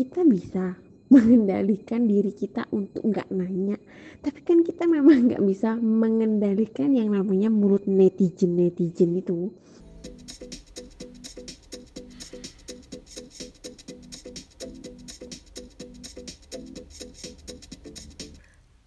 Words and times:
kita 0.00 0.24
bisa 0.24 0.80
mengendalikan 1.12 2.08
diri 2.08 2.32
kita 2.32 2.64
untuk 2.72 3.04
nggak 3.04 3.28
nanya. 3.28 3.76
Tapi 4.24 4.40
kan 4.40 4.64
kita 4.64 4.88
memang 4.88 5.20
nggak 5.28 5.44
bisa 5.44 5.76
mengendalikan 5.76 6.96
yang 6.96 7.12
namanya 7.12 7.52
mulut 7.52 7.84
netizen 7.84 8.56
netizen 8.56 9.20
itu. 9.20 9.52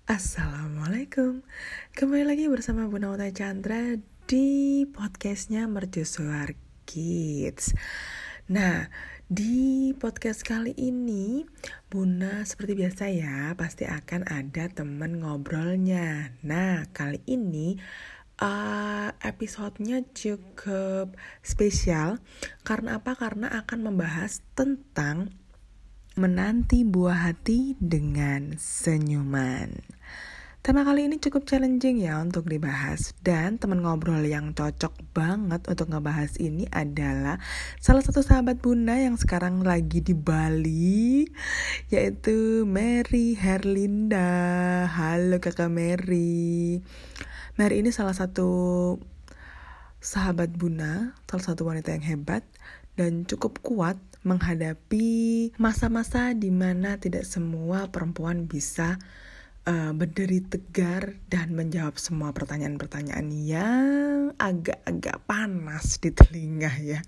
Assalamualaikum. 0.09 1.45
Kembali 1.93 2.25
lagi 2.25 2.45
bersama 2.49 2.89
Bu 2.89 2.97
Nauta 2.97 3.29
Chandra 3.29 4.01
Di 4.25 4.81
podcastnya 4.89 5.69
Mercusuar 5.69 6.57
Kids. 6.89 7.77
Nah 8.49 8.89
di 9.33 9.89
podcast 9.97 10.45
kali 10.45 10.77
ini, 10.77 11.41
Bunda 11.89 12.45
seperti 12.45 12.77
biasa 12.77 13.09
ya, 13.09 13.57
pasti 13.57 13.89
akan 13.89 14.29
ada 14.29 14.69
temen 14.69 15.25
ngobrolnya. 15.25 16.37
Nah, 16.45 16.85
kali 16.93 17.17
ini 17.25 17.73
uh, 18.37 19.09
episodenya 19.25 20.05
cukup 20.13 21.17
spesial. 21.41 22.21
Karena 22.61 23.01
apa? 23.01 23.17
Karena 23.17 23.49
akan 23.49 23.89
membahas 23.89 24.45
tentang 24.53 25.33
menanti 26.13 26.85
buah 26.85 27.33
hati 27.33 27.73
dengan 27.81 28.61
senyuman. 28.61 29.81
Tema 30.63 30.87
kali 30.87 31.11
ini 31.11 31.19
cukup 31.19 31.43
challenging 31.43 32.07
ya 32.07 32.23
untuk 32.23 32.47
dibahas 32.47 33.11
dan 33.19 33.59
teman 33.59 33.83
ngobrol 33.83 34.23
yang 34.23 34.55
cocok 34.55 34.95
banget 35.11 35.59
untuk 35.67 35.91
ngebahas 35.91 36.39
ini 36.39 36.71
adalah 36.71 37.35
salah 37.83 37.99
satu 37.99 38.23
sahabat 38.23 38.63
Bunda 38.63 38.95
yang 38.95 39.19
sekarang 39.19 39.59
lagi 39.59 39.99
di 39.99 40.15
Bali 40.15 41.27
yaitu 41.91 42.63
Mary 42.63 43.35
Herlinda. 43.35 44.87
Halo 44.87 45.43
Kakak 45.43 45.67
Mary. 45.67 46.79
Mary 47.59 47.83
ini 47.83 47.91
salah 47.91 48.15
satu 48.15 48.47
sahabat 49.99 50.55
Bunda, 50.55 51.11
salah 51.27 51.43
satu 51.43 51.67
wanita 51.67 51.91
yang 51.91 52.07
hebat 52.07 52.47
dan 52.95 53.27
cukup 53.27 53.59
kuat 53.59 53.99
menghadapi 54.23 55.51
masa-masa 55.59 56.31
di 56.31 56.55
mana 56.55 56.95
tidak 57.03 57.27
semua 57.27 57.91
perempuan 57.91 58.47
bisa 58.47 58.95
uh, 59.67 59.91
berdiri 59.95 60.43
tegar 60.43 61.15
dan 61.31 61.55
menjawab 61.55 61.95
semua 61.95 62.35
pertanyaan-pertanyaan 62.35 63.27
yang 63.31 64.35
agak-agak 64.35 65.23
panas 65.23 65.99
di 65.99 66.11
telinga 66.11 66.71
ya. 66.83 66.99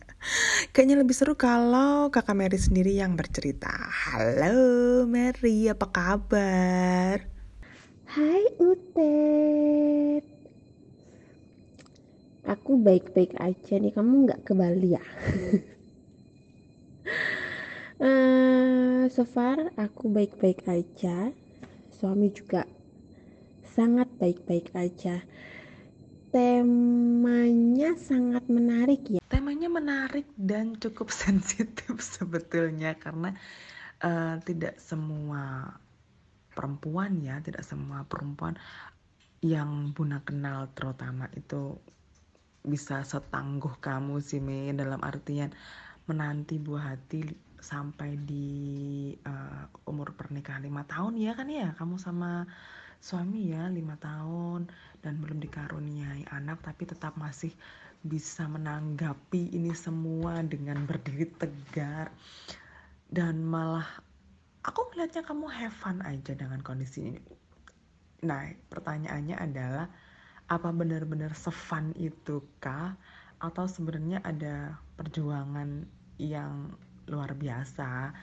Kayaknya 0.71 0.95
lebih 1.03 1.15
seru 1.15 1.35
kalau 1.35 2.07
kakak 2.11 2.35
Mary 2.35 2.59
sendiri 2.59 2.95
yang 2.95 3.19
bercerita. 3.19 3.71
Halo 3.71 5.03
Mary, 5.07 5.67
apa 5.67 5.87
kabar? 5.91 7.15
Hai 8.05 8.43
Utet. 8.61 10.23
Aku 12.45 12.77
baik-baik 12.77 13.33
aja 13.41 13.73
nih, 13.81 13.89
kamu 13.89 14.29
nggak 14.29 14.45
ke 14.45 14.53
Bali 14.53 14.93
ya? 14.93 15.01
uh, 18.05 19.09
so 19.15 19.25
far 19.25 19.73
aku 19.81 20.13
baik-baik 20.13 20.61
aja 20.69 21.33
suami 22.05 22.29
juga 22.29 22.69
sangat 23.65 24.05
baik-baik 24.21 24.69
aja. 24.77 25.25
Temanya 26.29 27.97
sangat 27.97 28.45
menarik 28.45 29.09
ya. 29.09 29.25
Temanya 29.25 29.73
menarik 29.73 30.29
dan 30.37 30.77
cukup 30.77 31.09
sensitif 31.25 31.97
sebetulnya 31.97 32.93
karena 33.01 33.33
uh, 34.05 34.37
tidak 34.45 34.77
semua 34.77 35.73
perempuan 36.53 37.25
ya 37.25 37.41
tidak 37.41 37.65
semua 37.65 38.05
perempuan 38.05 38.53
yang 39.41 39.89
Bunda 39.97 40.21
kenal 40.21 40.69
terutama 40.77 41.25
itu 41.33 41.73
bisa 42.61 43.01
setangguh 43.01 43.81
kamu 43.81 44.21
sih 44.21 44.37
Mei 44.37 44.69
dalam 44.77 45.01
artian 45.01 45.49
menanti 46.05 46.61
buah 46.61 46.93
hati 46.93 47.33
sampai 47.65 48.13
di 48.21 48.47
uh, 49.25 49.65
umur 49.89 50.13
pernikahan 50.13 50.61
lima 50.61 50.85
tahun 50.85 51.17
ya 51.17 51.33
kan 51.33 51.49
ya 51.49 51.73
kamu 51.73 51.97
sama 51.97 52.45
suami 53.01 53.49
ya 53.49 53.65
lima 53.73 53.97
tahun 53.97 54.69
dan 55.01 55.17
belum 55.17 55.41
dikaruniai 55.41 56.29
anak 56.29 56.61
tapi 56.61 56.85
tetap 56.85 57.17
masih 57.17 57.49
bisa 58.05 58.45
menanggapi 58.45 59.49
ini 59.49 59.73
semua 59.73 60.45
dengan 60.45 60.85
berdiri 60.85 61.25
tegar. 61.41 62.13
Dan 63.09 63.41
malah 63.41 63.85
aku 64.61 64.93
melihatnya 64.93 65.25
kamu 65.25 65.49
have 65.49 65.73
fun 65.73 66.05
aja 66.05 66.37
dengan 66.37 66.61
kondisi 66.61 67.09
ini. 67.09 67.21
Nah 68.21 68.53
pertanyaannya 68.69 69.37
adalah 69.41 69.89
apa 70.45 70.69
benar-benar 70.69 71.33
sefun 71.33 71.97
itu 71.97 72.45
kah? 72.61 72.93
Atau 73.41 73.65
sebenarnya 73.65 74.21
ada 74.21 74.77
perjuangan 75.01 75.89
yang 76.21 76.77
luar 77.09 77.37
biasa 77.37 78.13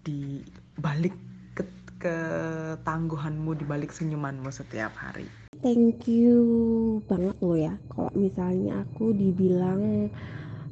di 0.00 0.40
balik 0.80 1.12
ke 1.52 1.64
ketangguhanmu 2.00 3.60
di 3.60 3.64
balik 3.68 3.92
senyumanmu 3.92 4.48
setiap 4.48 4.96
hari. 4.96 5.28
Thank 5.60 6.08
you 6.08 6.40
banget 7.04 7.36
lo 7.44 7.52
ya. 7.52 7.76
Kalau 7.92 8.08
misalnya 8.16 8.80
aku 8.88 9.12
dibilang 9.12 10.08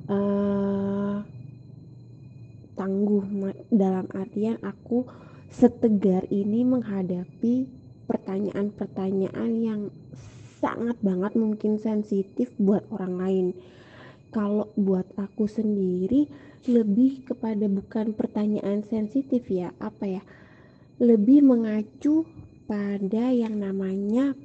uh, 0.09 1.21
tangguh 2.73 3.53
dalam 3.69 4.09
artian 4.17 4.57
aku 4.65 5.05
setegar 5.53 6.25
ini 6.33 6.65
menghadapi 6.65 7.69
pertanyaan-pertanyaan 8.09 9.53
yang 9.61 9.81
sangat 10.65 10.97
banget 11.05 11.37
mungkin 11.37 11.77
sensitif 11.77 12.49
buat 12.57 12.89
orang 12.89 13.15
lain. 13.21 13.47
Kalau 14.29 14.69
buat 14.77 15.09
aku 15.17 15.49
sendiri 15.49 16.29
lebih 16.69 17.25
kepada 17.25 17.65
bukan 17.65 18.13
pertanyaan 18.13 18.85
sensitif 18.85 19.49
ya 19.49 19.73
apa 19.81 20.05
ya? 20.05 20.23
Lebih 21.01 21.47
mengacu 21.47 22.29
pada 22.69 23.33
yang 23.33 23.57
namanya 23.57 24.37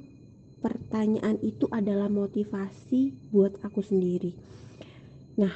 pertanyaan 0.64 1.36
itu 1.44 1.68
adalah 1.68 2.08
motivasi 2.08 3.12
buat 3.28 3.60
aku 3.60 3.84
sendiri. 3.84 4.32
Nah 5.36 5.52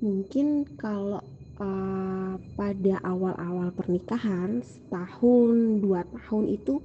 mungkin 0.00 0.64
kalau 0.80 1.20
uh, 1.60 2.34
pada 2.56 2.94
awal-awal 3.04 3.68
pernikahan 3.76 4.64
setahun 4.64 5.84
dua 5.84 6.08
tahun 6.08 6.48
itu 6.48 6.80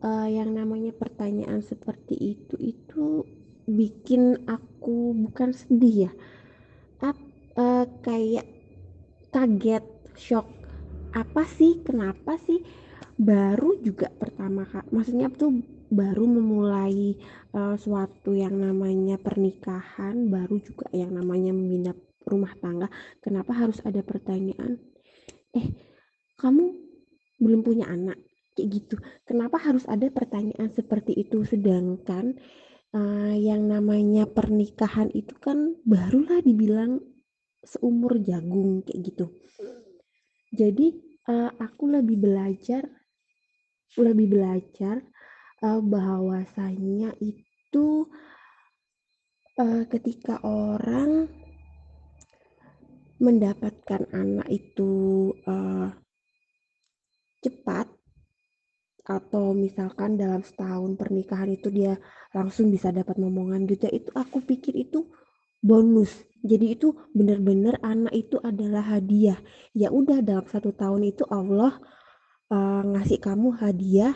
uh, 0.00 0.28
yang 0.28 0.56
namanya 0.56 0.96
pertanyaan 0.96 1.60
seperti 1.60 2.16
itu 2.16 2.56
itu 2.58 3.26
bikin 3.66 4.46
aku 4.46 5.14
bukan 5.14 5.50
sedih 5.50 6.08
ya 6.08 6.12
uh, 7.56 7.84
kayak 8.04 8.46
kaget 9.32 9.84
shock. 10.16 10.46
Apa 11.16 11.48
sih? 11.48 11.80
Kenapa 11.82 12.36
sih? 12.44 12.60
Baru 13.16 13.80
juga 13.80 14.12
pertama 14.12 14.68
kak 14.68 14.92
maksudnya 14.92 15.32
tuh 15.32 15.64
baru 15.88 16.28
memulai 16.28 17.16
uh, 17.56 17.72
suatu 17.80 18.36
yang 18.36 18.60
namanya 18.60 19.16
pernikahan 19.16 20.28
baru 20.28 20.60
juga 20.60 20.92
yang 20.92 21.16
namanya 21.16 21.56
membina 21.56 21.96
rumah 22.28 22.52
tangga. 22.60 22.92
Kenapa 23.24 23.56
harus 23.56 23.80
ada 23.88 24.04
pertanyaan? 24.04 24.76
Eh 25.56 25.72
kamu 26.36 26.76
belum 27.40 27.64
punya 27.64 27.88
anak? 27.88 28.20
Kayak 28.52 28.68
gitu. 28.72 28.96
Kenapa 29.24 29.56
harus 29.60 29.88
ada 29.88 30.08
pertanyaan 30.12 30.68
seperti 30.72 31.16
itu? 31.16 31.44
Sedangkan 31.44 32.36
uh, 32.96 33.34
yang 33.36 33.68
namanya 33.68 34.24
pernikahan 34.24 35.12
itu 35.12 35.36
kan 35.36 35.76
barulah 35.84 36.40
dibilang 36.40 37.04
seumur 37.60 38.16
jagung 38.24 38.80
kayak 38.86 39.12
gitu. 39.12 39.26
Jadi 40.56 40.96
uh, 41.28 41.52
aku 41.60 41.92
lebih 41.92 42.16
belajar 42.16 42.88
lebih 43.96 44.28
belajar 44.32 45.04
uh, 45.64 45.80
bahwasanya 45.80 47.12
itu 47.20 48.08
uh, 49.60 49.82
ketika 49.88 50.40
orang 50.44 51.28
mendapatkan 53.16 54.04
anak 54.12 54.44
itu 54.52 55.32
uh, 55.48 55.88
cepat 57.40 57.95
atau 59.06 59.54
misalkan 59.54 60.18
dalam 60.18 60.42
setahun 60.42 60.98
pernikahan 60.98 61.54
itu 61.54 61.70
dia 61.70 61.94
langsung 62.34 62.74
bisa 62.74 62.90
dapat 62.90 63.14
momongan 63.22 63.62
gitu 63.70 63.86
itu 63.86 64.10
aku 64.10 64.42
pikir 64.42 64.74
itu 64.74 65.06
bonus. 65.62 66.10
Jadi 66.42 66.74
itu 66.78 66.94
benar-benar 67.14 67.78
anak 67.82 68.14
itu 68.14 68.38
adalah 68.42 68.82
hadiah. 68.98 69.38
Ya 69.74 69.94
udah 69.94 70.22
dalam 70.22 70.46
satu 70.46 70.74
tahun 70.74 71.10
itu 71.14 71.22
Allah 71.30 71.78
uh, 72.50 72.82
ngasih 72.82 73.22
kamu 73.22 73.54
hadiah 73.62 74.14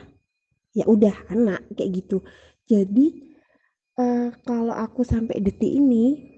ya 0.74 0.86
udah 0.86 1.14
anak 1.30 1.66
kayak 1.74 2.02
gitu. 2.02 2.22
Jadi 2.66 3.34
uh, 3.98 4.30
kalau 4.42 4.74
aku 4.74 5.02
sampai 5.06 5.42
detik 5.42 5.70
ini 5.70 6.30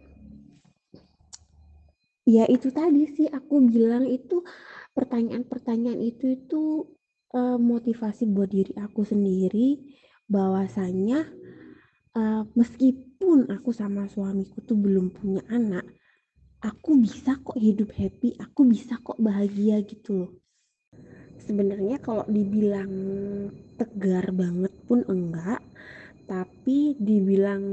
ya 2.24 2.46
itu 2.48 2.70
tadi 2.70 3.04
sih 3.12 3.28
aku 3.28 3.60
bilang 3.66 4.06
itu 4.08 4.40
pertanyaan-pertanyaan 4.92 6.00
itu 6.00 6.38
itu 6.38 6.62
uh, 7.32 7.58
motivasi 7.58 8.28
buat 8.28 8.48
diri 8.52 8.72
aku 8.78 9.04
sendiri 9.04 9.80
bahwasanya 10.28 11.28
uh, 12.16 12.42
meskipun 12.56 13.48
aku 13.52 13.72
sama 13.74 14.08
suamiku 14.08 14.60
tuh 14.64 14.78
belum 14.78 15.12
punya 15.12 15.42
anak 15.52 15.84
aku 16.62 16.94
bisa 16.94 17.36
kok 17.42 17.58
hidup 17.58 17.90
happy 17.92 18.38
aku 18.38 18.64
bisa 18.68 18.96
kok 19.02 19.18
bahagia 19.18 19.82
gitu 19.82 20.24
loh. 20.24 20.32
Sebenarnya 21.42 21.98
kalau 21.98 22.22
dibilang 22.30 22.92
tegar 23.74 24.30
banget 24.30 24.70
pun 24.86 25.02
enggak 25.10 25.58
tapi 26.30 26.94
dibilang 27.02 27.64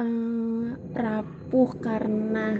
uh, 0.00 0.68
rapuh 0.96 1.70
karena 1.76 2.56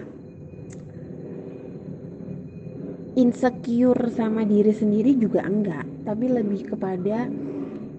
insecure 3.17 4.13
sama 4.13 4.45
diri 4.45 4.71
sendiri 4.71 5.17
juga 5.17 5.43
enggak. 5.43 5.89
Tapi 6.05 6.27
lebih 6.29 6.77
kepada 6.77 7.27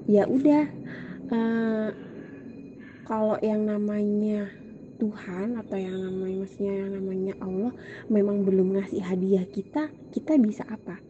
ya 0.08 0.24
udah 0.30 0.64
uh, 1.34 1.90
kalau 3.04 3.36
yang 3.42 3.66
namanya 3.66 4.48
Tuhan 4.98 5.58
atau 5.58 5.78
yang 5.78 5.98
namanya 5.98 6.36
maksudnya 6.42 6.74
yang 6.74 6.92
namanya 6.98 7.34
Allah 7.42 7.74
memang 8.10 8.42
belum 8.46 8.78
ngasih 8.78 9.02
hadiah 9.02 9.46
kita 9.50 9.90
kita 10.14 10.38
bisa 10.38 10.64
apa? 10.70 11.02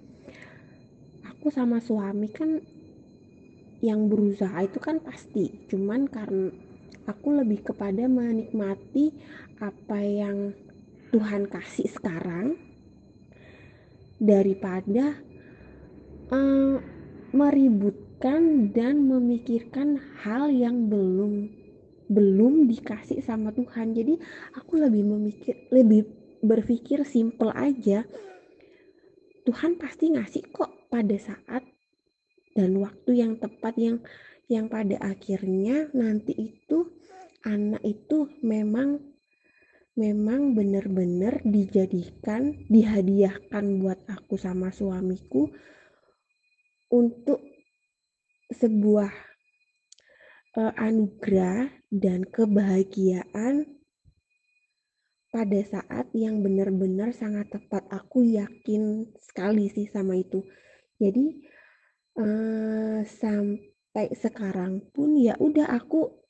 Aku 1.27 1.51
sama 1.51 1.83
suami 1.83 2.27
kan 2.31 2.63
yang 3.83 4.09
berusaha 4.09 4.57
itu 4.63 4.79
kan 4.79 5.03
pasti. 5.03 5.67
Cuman 5.69 6.09
karena 6.09 6.49
aku 7.07 7.39
lebih 7.39 7.63
kepada 7.63 8.07
menikmati 8.07 9.15
apa 9.63 9.99
yang 10.03 10.51
Tuhan 11.15 11.47
kasih 11.47 11.87
sekarang 11.87 12.59
daripada 14.17 15.17
um, 16.33 16.81
meributkan 17.33 18.73
dan 18.73 19.05
memikirkan 19.05 20.01
hal 20.21 20.49
yang 20.49 20.89
belum 20.89 21.53
belum 22.07 22.71
dikasih 22.71 23.19
sama 23.19 23.51
Tuhan. 23.51 23.91
Jadi 23.91 24.15
aku 24.55 24.79
lebih 24.79 25.03
memikir 25.03 25.67
lebih 25.69 26.07
berpikir 26.39 27.03
simple 27.03 27.51
aja. 27.51 28.07
Tuhan 29.43 29.79
pasti 29.79 30.11
ngasih 30.11 30.43
kok 30.51 30.91
pada 30.91 31.15
saat 31.15 31.63
dan 32.55 32.73
waktu 32.81 33.21
yang 33.21 33.39
tepat 33.39 33.75
yang 33.77 33.97
yang 34.47 34.71
pada 34.71 34.95
akhirnya 35.03 35.91
nanti 35.91 36.35
itu 36.35 36.91
anak 37.43 37.83
itu 37.83 38.27
memang 38.43 38.99
memang 39.97 40.53
benar-benar 40.53 41.41
dijadikan, 41.41 42.53
dihadiahkan 42.69 43.81
buat 43.81 43.97
aku 44.05 44.37
sama 44.37 44.69
suamiku 44.69 45.49
untuk 46.93 47.41
sebuah 48.53 49.09
uh, 50.61 50.73
anugerah 50.77 51.73
dan 51.89 52.29
kebahagiaan 52.29 53.65
pada 55.33 55.59
saat 55.65 56.07
yang 56.13 56.45
benar-benar 56.45 57.11
sangat 57.11 57.49
tepat. 57.49 57.89
Aku 57.89 58.21
yakin 58.21 59.11
sekali 59.17 59.67
sih 59.73 59.89
sama 59.89 60.13
itu. 60.13 60.45
Jadi 61.01 61.41
uh, 62.21 63.01
sampai 63.01 64.13
sekarang 64.13 64.93
pun 64.93 65.17
ya 65.17 65.33
udah 65.41 65.73
aku 65.73 66.21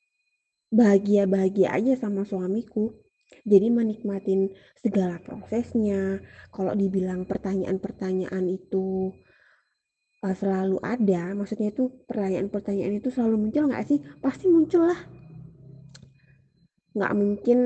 bahagia-bahagia 0.72 1.76
aja 1.76 1.94
sama 2.00 2.24
suamiku 2.24 3.07
jadi 3.48 3.68
menikmatin 3.72 4.52
segala 4.80 5.20
prosesnya. 5.24 6.20
Kalau 6.52 6.74
dibilang 6.76 7.24
pertanyaan-pertanyaan 7.24 8.44
itu 8.48 9.16
uh, 10.24 10.36
selalu 10.36 10.80
ada, 10.84 11.32
maksudnya 11.36 11.72
itu 11.72 11.92
pertanyaan-pertanyaan 12.08 13.00
itu 13.00 13.10
selalu 13.12 13.48
muncul 13.48 13.72
nggak 13.72 13.86
sih? 13.88 14.00
Pasti 14.20 14.52
muncul 14.52 14.92
lah. 14.92 15.00
Nggak 16.96 17.14
mungkin 17.16 17.60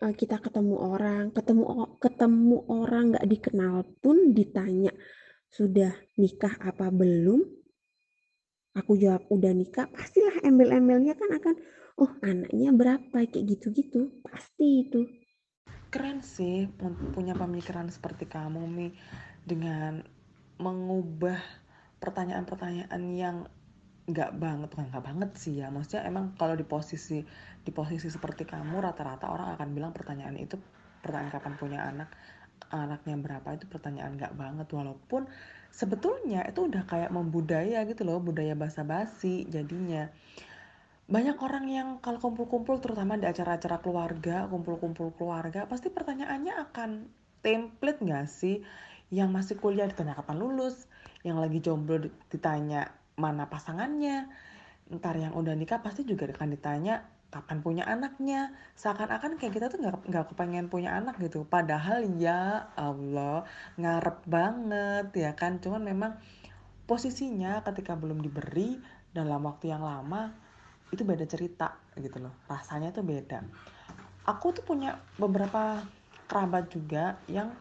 uh, 0.00 0.14
kita 0.16 0.40
ketemu 0.40 0.76
orang, 0.76 1.24
ketemu 1.32 1.64
ketemu 2.00 2.56
orang 2.68 3.04
nggak 3.12 3.28
dikenal 3.28 3.84
pun 4.00 4.32
ditanya 4.32 4.92
sudah 5.48 5.92
nikah 6.16 6.56
apa 6.60 6.92
belum? 6.92 7.44
Aku 8.76 8.94
jawab 8.94 9.26
udah 9.32 9.50
nikah, 9.56 9.90
pastilah 9.90 10.38
embel-embelnya 10.46 11.18
kan 11.18 11.34
akan 11.34 11.54
oh 11.98 12.12
anaknya 12.22 12.70
berapa? 12.70 13.26
Kayak 13.26 13.58
gitu-gitu. 13.58 14.22
Pasti 14.22 14.86
itu. 14.86 15.00
Keren 15.90 16.22
sih 16.22 16.68
punya 17.12 17.34
pemikiran 17.34 17.90
seperti 17.90 18.28
kamu 18.28 18.62
Mi 18.68 18.88
dengan 19.42 20.04
mengubah 20.60 21.40
pertanyaan-pertanyaan 21.98 23.02
yang 23.16 23.36
nggak 24.08 24.40
banget 24.40 24.68
bukan 24.72 24.88
nggak 24.88 25.04
banget 25.04 25.30
sih 25.36 25.60
ya. 25.60 25.68
Maksudnya 25.68 26.06
emang 26.08 26.38
kalau 26.38 26.54
di 26.54 26.64
posisi 26.64 27.20
di 27.60 27.70
posisi 27.74 28.08
seperti 28.08 28.48
kamu 28.48 28.80
rata-rata 28.80 29.28
orang 29.28 29.58
akan 29.58 29.68
bilang 29.74 29.92
pertanyaan 29.92 30.38
itu 30.38 30.56
pertanyaan 31.04 31.32
kapan 31.34 31.54
punya 31.58 31.80
anak 31.84 32.08
anaknya 32.68 33.16
berapa 33.16 33.48
itu 33.56 33.64
pertanyaan 33.68 34.16
nggak 34.16 34.34
banget. 34.36 34.68
Walaupun 34.72 35.28
sebetulnya 35.72 36.44
itu 36.48 36.68
udah 36.68 36.84
kayak 36.84 37.12
membudaya 37.12 37.84
gitu 37.88 38.04
loh 38.04 38.20
budaya 38.20 38.52
basa-basi 38.56 39.48
jadinya 39.48 40.08
banyak 41.08 41.40
orang 41.40 41.64
yang 41.72 41.88
kalau 42.04 42.20
kumpul-kumpul 42.20 42.84
terutama 42.84 43.16
di 43.16 43.24
acara-acara 43.24 43.80
keluarga, 43.80 44.44
kumpul-kumpul 44.52 45.16
keluarga, 45.16 45.64
pasti 45.64 45.88
pertanyaannya 45.88 46.54
akan 46.68 46.90
template 47.40 48.04
nggak 48.04 48.28
sih? 48.28 48.60
Yang 49.08 49.28
masih 49.32 49.54
kuliah 49.56 49.88
ditanya 49.88 50.12
kapan 50.12 50.36
lulus, 50.36 50.84
yang 51.24 51.40
lagi 51.40 51.64
jomblo 51.64 52.12
ditanya 52.28 52.92
mana 53.16 53.48
pasangannya, 53.48 54.28
ntar 55.00 55.16
yang 55.16 55.32
udah 55.32 55.56
nikah 55.56 55.80
pasti 55.80 56.04
juga 56.04 56.28
akan 56.28 56.52
ditanya 56.52 57.08
kapan 57.32 57.64
punya 57.64 57.84
anaknya. 57.88 58.52
Seakan-akan 58.76 59.40
kayak 59.40 59.52
kita 59.56 59.66
tuh 59.72 59.80
nggak 59.80 60.12
nggak 60.12 60.24
kepengen 60.36 60.68
punya 60.68 60.92
anak 60.92 61.16
gitu. 61.24 61.48
Padahal 61.48 62.04
ya 62.20 62.68
Allah 62.76 63.48
ngarep 63.80 64.28
banget 64.28 65.08
ya 65.16 65.32
kan. 65.32 65.56
Cuman 65.56 65.88
memang 65.88 66.20
posisinya 66.84 67.64
ketika 67.64 67.96
belum 67.96 68.20
diberi 68.20 68.76
dalam 69.16 69.40
waktu 69.48 69.72
yang 69.72 69.80
lama 69.80 70.47
itu 70.88 71.02
beda 71.04 71.24
cerita 71.28 71.76
gitu 71.96 72.18
loh 72.22 72.34
rasanya 72.48 72.92
tuh 72.92 73.04
beda. 73.04 73.44
Aku 74.28 74.52
tuh 74.52 74.64
punya 74.64 75.00
beberapa 75.16 75.80
kerabat 76.28 76.68
juga 76.68 77.16
yang 77.28 77.52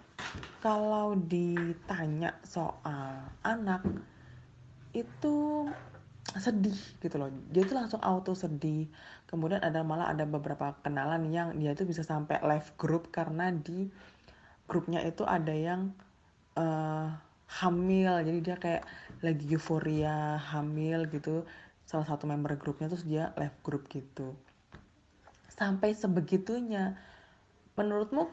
kalau 0.60 1.16
ditanya 1.16 2.36
soal 2.44 3.24
anak 3.46 3.86
itu 4.92 5.68
sedih 6.36 6.76
gitu 7.00 7.16
loh. 7.16 7.32
Dia 7.52 7.64
tuh 7.64 7.78
langsung 7.80 8.02
auto 8.04 8.36
sedih 8.36 8.88
kemudian 9.28 9.64
ada 9.64 9.84
malah 9.84 10.12
ada 10.12 10.24
beberapa 10.28 10.76
kenalan 10.84 11.28
yang 11.32 11.56
dia 11.56 11.76
tuh 11.76 11.88
bisa 11.88 12.04
sampai 12.04 12.40
live 12.44 12.70
group 12.76 13.12
karena 13.12 13.52
di 13.52 13.88
grupnya 14.68 15.04
itu 15.04 15.24
ada 15.24 15.56
yang 15.56 15.96
uh, 16.60 17.16
hamil. 17.64 18.24
Jadi 18.28 18.40
dia 18.44 18.56
kayak 18.60 18.84
lagi 19.24 19.46
euforia 19.56 20.36
hamil 20.52 21.08
gitu 21.08 21.48
salah 21.88 22.04
satu 22.04 22.28
member 22.28 22.60
grupnya 22.60 22.92
terus 22.92 23.08
dia 23.08 23.32
live 23.40 23.56
group 23.64 23.88
gitu. 23.88 24.36
Sampai 25.48 25.96
sebegitunya 25.96 27.00
menurutmu 27.80 28.28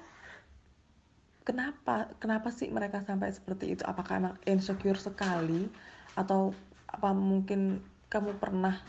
kenapa 1.47 2.11
kenapa 2.19 2.51
sih 2.51 2.67
mereka 2.75 3.07
sampai 3.07 3.31
seperti 3.31 3.79
itu? 3.79 3.87
Apakah 3.87 4.19
emang 4.19 4.37
insecure 4.43 4.99
sekali? 4.99 5.71
Atau 6.19 6.51
apa 6.91 7.15
mungkin 7.15 7.79
kamu 8.11 8.43
pernah 8.43 8.83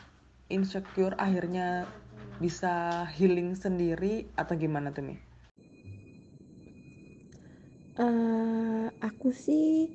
insecure 0.50 1.14
akhirnya 1.22 1.86
bisa 2.42 3.06
healing 3.14 3.54
sendiri? 3.54 4.26
Atau 4.34 4.58
gimana 4.58 4.90
tuh 4.90 5.14
nih? 5.14 5.20
Uh, 7.96 8.92
aku 9.00 9.32
sih 9.32 9.88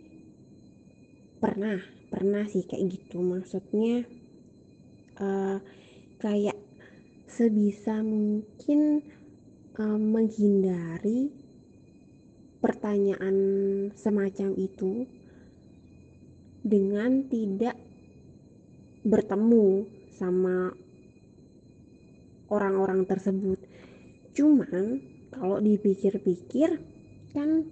pernah 1.36 1.76
pernah 2.08 2.46
sih 2.48 2.64
kayak 2.64 2.86
gitu. 2.96 3.20
Maksudnya 3.20 4.19
uh, 5.20 5.56
kayak 6.18 6.56
sebisa 7.30 8.02
mungkin 8.02 9.04
uh, 9.78 10.00
menghindari 10.00 11.30
pertanyaan 12.60 13.36
semacam 13.96 14.52
itu 14.58 15.08
dengan 16.60 17.24
tidak 17.32 17.76
bertemu 19.00 19.88
sama 20.12 20.76
orang-orang 22.52 23.08
tersebut. 23.08 23.56
Cuman 24.36 25.00
kalau 25.32 25.56
dipikir-pikir 25.62 26.76
kan 27.32 27.64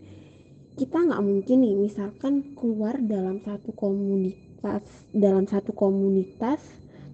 kita 0.78 0.94
nggak 0.94 1.24
mungkin 1.26 1.58
nih 1.60 1.76
misalkan 1.76 2.54
keluar 2.54 2.96
dalam 3.02 3.42
satu 3.42 3.74
komunitas 3.74 4.86
dalam 5.10 5.44
satu 5.44 5.74
komunitas 5.74 6.62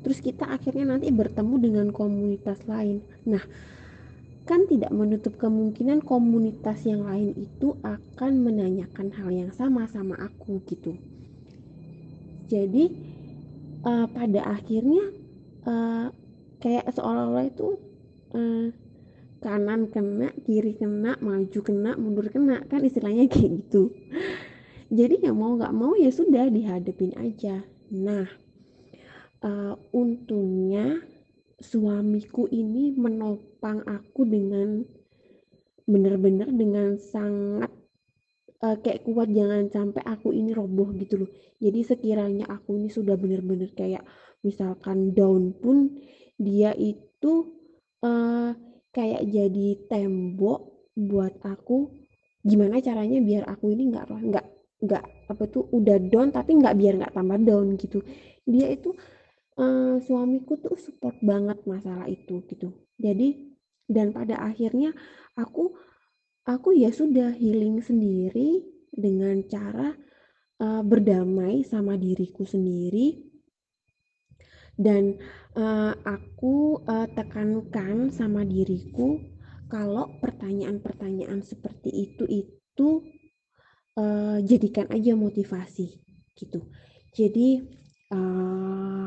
terus 0.04 0.20
kita 0.20 0.44
akhirnya 0.44 0.92
nanti 0.92 1.08
bertemu 1.08 1.54
dengan 1.56 1.86
komunitas 1.90 2.60
lain. 2.68 3.00
Nah 3.24 3.40
kan 4.44 4.68
tidak 4.68 4.92
menutup 4.92 5.40
kemungkinan 5.40 6.04
komunitas 6.04 6.84
yang 6.84 7.08
lain 7.08 7.32
itu 7.32 7.80
akan 7.80 8.44
menanyakan 8.44 9.08
hal 9.16 9.32
yang 9.32 9.50
sama 9.56 9.88
sama 9.88 10.20
aku 10.20 10.60
gitu. 10.68 11.00
Jadi 12.52 12.92
uh, 13.88 14.04
pada 14.12 14.44
akhirnya 14.52 15.04
uh, 15.64 16.12
kayak 16.60 16.92
seolah-olah 16.92 17.48
itu 17.48 17.80
uh, 18.36 18.68
kanan 19.40 19.88
kena 19.88 20.28
kiri 20.44 20.76
kena 20.76 21.16
maju 21.24 21.60
kena 21.64 21.96
mundur 21.96 22.28
kena 22.28 22.64
kan 22.68 22.84
istilahnya 22.84 23.24
kayak 23.32 23.64
gitu. 23.64 23.96
Jadi 24.92 25.24
ya 25.24 25.32
mau 25.32 25.56
nggak 25.56 25.72
mau 25.72 25.96
ya 25.96 26.12
sudah 26.12 26.52
dihadapin 26.52 27.16
aja. 27.16 27.64
Nah 27.88 28.43
uh, 29.44 29.76
untungnya 29.92 31.04
suamiku 31.60 32.48
ini 32.50 32.96
menopang 32.96 33.84
aku 33.86 34.26
dengan 34.26 34.82
benar-benar 35.84 36.48
dengan 36.48 36.96
sangat 36.96 37.70
uh, 38.64 38.76
kayak 38.80 39.04
kuat 39.04 39.28
jangan 39.30 39.68
sampai 39.68 40.02
aku 40.08 40.32
ini 40.32 40.56
roboh 40.56 40.90
gitu 40.96 41.24
loh. 41.24 41.30
Jadi 41.60 41.80
sekiranya 41.84 42.48
aku 42.48 42.80
ini 42.80 42.88
sudah 42.88 43.14
benar-benar 43.20 43.70
kayak 43.76 44.02
misalkan 44.40 45.12
down 45.12 45.52
pun 45.56 45.92
dia 46.40 46.72
itu 46.74 47.52
uh, 48.00 48.56
kayak 48.90 49.28
jadi 49.28 49.68
tembok 49.86 50.90
buat 50.96 51.36
aku. 51.44 51.92
Gimana 52.44 52.80
caranya 52.84 53.20
biar 53.24 53.44
aku 53.48 53.72
ini 53.72 53.92
nggak 53.92 54.04
nggak 54.08 54.46
nggak 54.84 55.04
apa 55.32 55.44
tuh 55.48 55.64
udah 55.72 55.96
down 55.96 56.28
tapi 56.28 56.60
nggak 56.60 56.76
biar 56.76 56.94
nggak 57.00 57.14
tambah 57.16 57.40
down 57.40 57.76
gitu. 57.80 58.04
Dia 58.44 58.72
itu 58.72 58.92
uh, 59.58 59.96
suamiku 60.02 60.58
tuh 60.58 60.78
support 60.78 61.18
banget 61.22 61.62
masalah 61.66 62.06
itu 62.10 62.42
gitu. 62.50 62.74
Jadi 62.98 63.54
dan 63.84 64.16
pada 64.16 64.40
akhirnya 64.40 64.96
aku 65.36 65.76
aku 66.48 66.76
ya 66.76 66.92
sudah 66.92 67.32
healing 67.36 67.80
sendiri 67.84 68.64
dengan 68.94 69.42
cara 69.48 69.92
uh, 70.62 70.82
berdamai 70.84 71.66
sama 71.66 71.98
diriku 71.98 72.46
sendiri. 72.46 73.32
Dan 74.74 75.22
uh, 75.54 75.94
aku 76.02 76.82
uh, 76.82 77.06
tekankan 77.14 78.10
sama 78.10 78.42
diriku 78.42 79.22
kalau 79.70 80.18
pertanyaan-pertanyaan 80.18 81.46
seperti 81.46 81.94
itu 81.94 82.26
itu 82.26 82.88
uh, 83.94 84.42
jadikan 84.42 84.90
aja 84.90 85.14
motivasi 85.14 86.02
gitu. 86.34 86.66
Jadi 87.14 87.62
uh, 88.10 89.06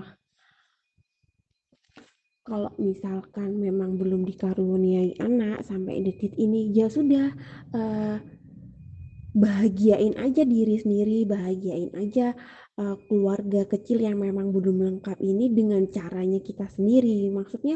kalau 2.48 2.72
misalkan 2.80 3.60
memang 3.60 4.00
belum 4.00 4.24
dikaruniai 4.24 5.20
anak 5.20 5.68
sampai 5.68 6.00
detik 6.00 6.32
ini 6.40 6.72
ya 6.72 6.88
sudah 6.88 7.36
uh, 7.76 8.24
bahagiain 9.36 10.16
aja 10.16 10.48
diri 10.48 10.80
sendiri 10.80 11.28
bahagiain 11.28 11.92
aja 12.00 12.32
uh, 12.80 12.96
keluarga 13.12 13.68
kecil 13.68 14.00
yang 14.00 14.24
memang 14.24 14.56
belum 14.56 14.80
lengkap 14.80 15.20
ini 15.20 15.52
dengan 15.52 15.84
caranya 15.92 16.40
kita 16.40 16.72
sendiri. 16.72 17.28
Maksudnya 17.30 17.76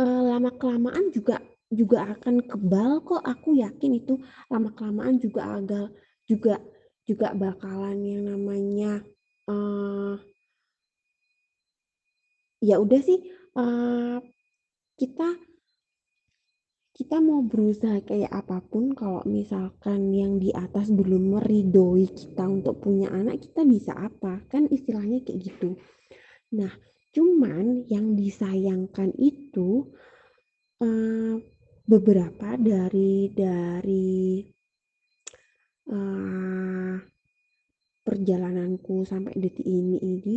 uh, 0.00 0.22
lama 0.32 0.50
kelamaan 0.56 1.12
juga 1.12 1.44
juga 1.68 2.08
akan 2.08 2.40
kebal 2.48 3.04
kok 3.04 3.20
aku 3.20 3.60
yakin 3.60 4.00
itu. 4.00 4.16
Lama 4.48 4.72
kelamaan 4.72 5.20
juga 5.20 5.60
agak 5.60 5.92
juga 6.24 6.56
juga 7.04 7.36
bakalan 7.36 8.00
yang 8.00 8.22
namanya 8.32 9.04
uh, 9.50 10.16
ya 12.62 12.78
udah 12.78 13.00
sih 13.02 13.18
uh, 13.58 14.22
kita 14.94 15.28
kita 16.92 17.18
mau 17.18 17.42
berusaha 17.42 18.04
kayak 18.04 18.30
apa 18.30 18.62
pun 18.62 18.94
kalau 18.94 19.26
misalkan 19.26 20.14
yang 20.14 20.38
di 20.38 20.54
atas 20.54 20.92
belum 20.92 21.34
meridoi 21.34 22.06
kita 22.06 22.46
untuk 22.46 22.84
punya 22.84 23.10
anak 23.10 23.42
kita 23.42 23.64
bisa 23.66 23.96
apa? 23.96 24.44
Kan 24.46 24.70
istilahnya 24.70 25.24
kayak 25.24 25.40
gitu. 25.50 25.74
Nah 26.54 26.70
cuman 27.12 27.88
yang 27.90 28.14
disayangkan 28.14 29.16
itu 29.18 29.88
uh, 30.84 31.34
beberapa 31.88 32.60
dari 32.60 33.32
dari 33.34 34.46
uh, 35.90 36.94
perjalananku 38.04 39.02
sampai 39.08 39.32
detik 39.34 39.64
ini 39.64 39.96
ini 39.96 40.36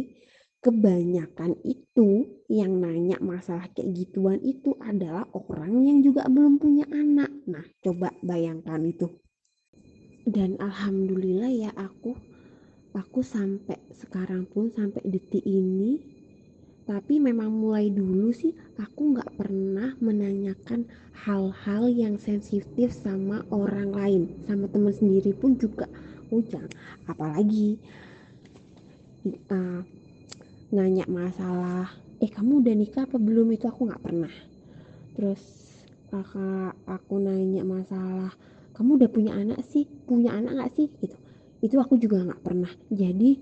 kebanyakan 0.66 1.62
itu 1.62 2.26
yang 2.50 2.82
nanya 2.82 3.22
masalah 3.22 3.70
kayak 3.78 3.94
gituan 3.94 4.42
itu 4.42 4.74
adalah 4.82 5.30
orang 5.38 5.86
yang 5.86 6.02
juga 6.02 6.26
belum 6.26 6.58
punya 6.58 6.90
anak. 6.90 7.30
Nah, 7.46 7.62
coba 7.86 8.10
bayangkan 8.26 8.82
itu. 8.82 9.06
Dan 10.26 10.58
alhamdulillah 10.58 11.54
ya 11.54 11.70
aku 11.78 12.18
aku 12.98 13.22
sampai 13.22 13.78
sekarang 13.94 14.50
pun 14.50 14.74
sampai 14.74 15.06
detik 15.06 15.46
ini 15.46 16.02
tapi 16.90 17.18
memang 17.22 17.54
mulai 17.54 17.94
dulu 17.94 18.34
sih 18.34 18.54
aku 18.82 19.14
nggak 19.14 19.38
pernah 19.38 19.94
menanyakan 20.02 20.86
hal-hal 21.14 21.92
yang 21.92 22.16
sensitif 22.18 22.94
sama 22.94 23.44
orang 23.54 23.90
lain 23.92 24.24
sama 24.50 24.66
teman 24.72 24.94
sendiri 24.94 25.34
pun 25.36 25.60
juga 25.60 25.90
ujang 26.30 26.70
apalagi 27.10 27.78
uh, 29.52 29.82
nanya 30.76 31.08
masalah 31.08 31.88
eh 32.20 32.32
kamu 32.32 32.64
udah 32.64 32.76
nikah 32.76 33.04
apa 33.08 33.18
belum? 33.20 33.48
Itu 33.56 33.72
aku 33.72 33.88
nggak 33.88 34.04
pernah. 34.04 34.34
Terus 35.16 35.42
kakak 36.12 36.76
aku 36.88 37.16
nanya 37.20 37.64
masalah 37.64 38.32
kamu 38.76 39.00
udah 39.00 39.10
punya 39.12 39.32
anak 39.36 39.64
sih? 39.72 39.88
Punya 39.88 40.36
anak 40.36 40.52
nggak 40.60 40.74
sih? 40.76 40.88
Gitu. 41.00 41.16
Itu 41.64 41.76
aku 41.80 41.96
juga 41.96 42.24
nggak 42.24 42.44
pernah. 42.44 42.72
Jadi 42.92 43.40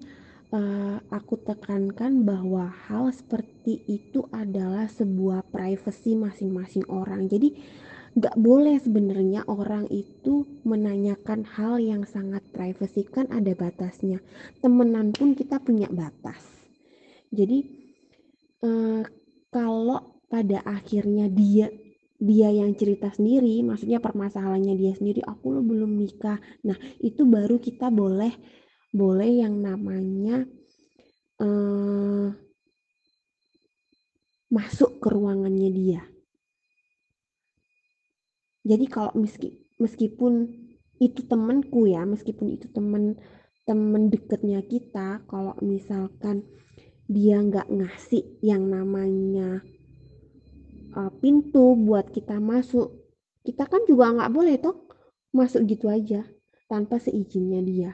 uh, 0.54 0.98
aku 1.10 1.42
tekankan 1.42 2.22
bahwa 2.22 2.70
hal 2.70 3.10
seperti 3.10 3.82
itu 3.90 4.30
adalah 4.30 4.86
sebuah 4.86 5.50
privasi 5.50 6.14
masing-masing 6.14 6.86
orang. 6.90 7.26
Jadi 7.26 7.58
nggak 8.14 8.38
boleh 8.38 8.78
sebenarnya 8.78 9.42
orang 9.50 9.90
itu 9.90 10.46
menanyakan 10.62 11.50
hal 11.50 11.82
yang 11.82 12.06
sangat 12.06 12.46
privasi 12.54 13.02
kan 13.10 13.26
ada 13.34 13.58
batasnya. 13.58 14.22
Temenan 14.62 15.10
pun 15.18 15.34
kita 15.34 15.58
punya 15.58 15.90
batas 15.90 16.63
jadi 17.34 17.58
eh, 18.62 19.04
kalau 19.50 20.22
pada 20.30 20.62
akhirnya 20.66 21.30
dia 21.34 21.74
dia 22.24 22.50
yang 22.54 22.72
cerita 22.78 23.12
sendiri 23.12 23.60
maksudnya 23.66 24.00
permasalahannya 24.00 24.78
dia 24.80 24.94
sendiri 24.96 25.26
aku 25.26 25.60
lo 25.60 25.62
belum 25.66 25.98
nikah. 25.98 26.40
Nah 26.64 26.78
itu 27.02 27.26
baru 27.26 27.60
kita 27.60 27.90
boleh 27.90 28.32
boleh 28.94 29.44
yang 29.44 29.58
namanya 29.60 30.46
eh, 31.42 32.28
masuk 34.54 35.02
ke 35.02 35.08
ruangannya 35.10 35.70
dia. 35.74 36.02
Jadi 38.64 38.86
kalau 38.88 39.12
meski 39.18 39.60
meskipun 39.82 40.48
itu 41.02 41.26
temanku 41.28 41.90
ya 41.90 42.08
meskipun 42.08 42.56
itu 42.56 42.72
teman 42.72 43.20
teman 43.68 44.08
deketnya 44.08 44.64
kita 44.64 45.20
kalau 45.28 45.58
misalkan 45.60 46.48
dia 47.08 47.44
nggak 47.44 47.68
ngasih 47.68 48.40
yang 48.40 48.72
namanya 48.72 49.60
uh, 50.96 51.12
pintu 51.20 51.76
buat 51.76 52.10
kita 52.14 52.40
masuk. 52.40 52.94
Kita 53.44 53.68
kan 53.68 53.84
juga 53.84 54.14
nggak 54.14 54.32
boleh 54.32 54.56
toh 54.62 54.88
masuk 55.36 55.68
gitu 55.68 55.92
aja 55.92 56.24
tanpa 56.70 57.02
seizinnya 57.02 57.60
dia. 57.60 57.92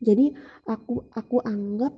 Jadi 0.00 0.32
aku 0.68 1.10
aku 1.12 1.42
anggap 1.44 1.92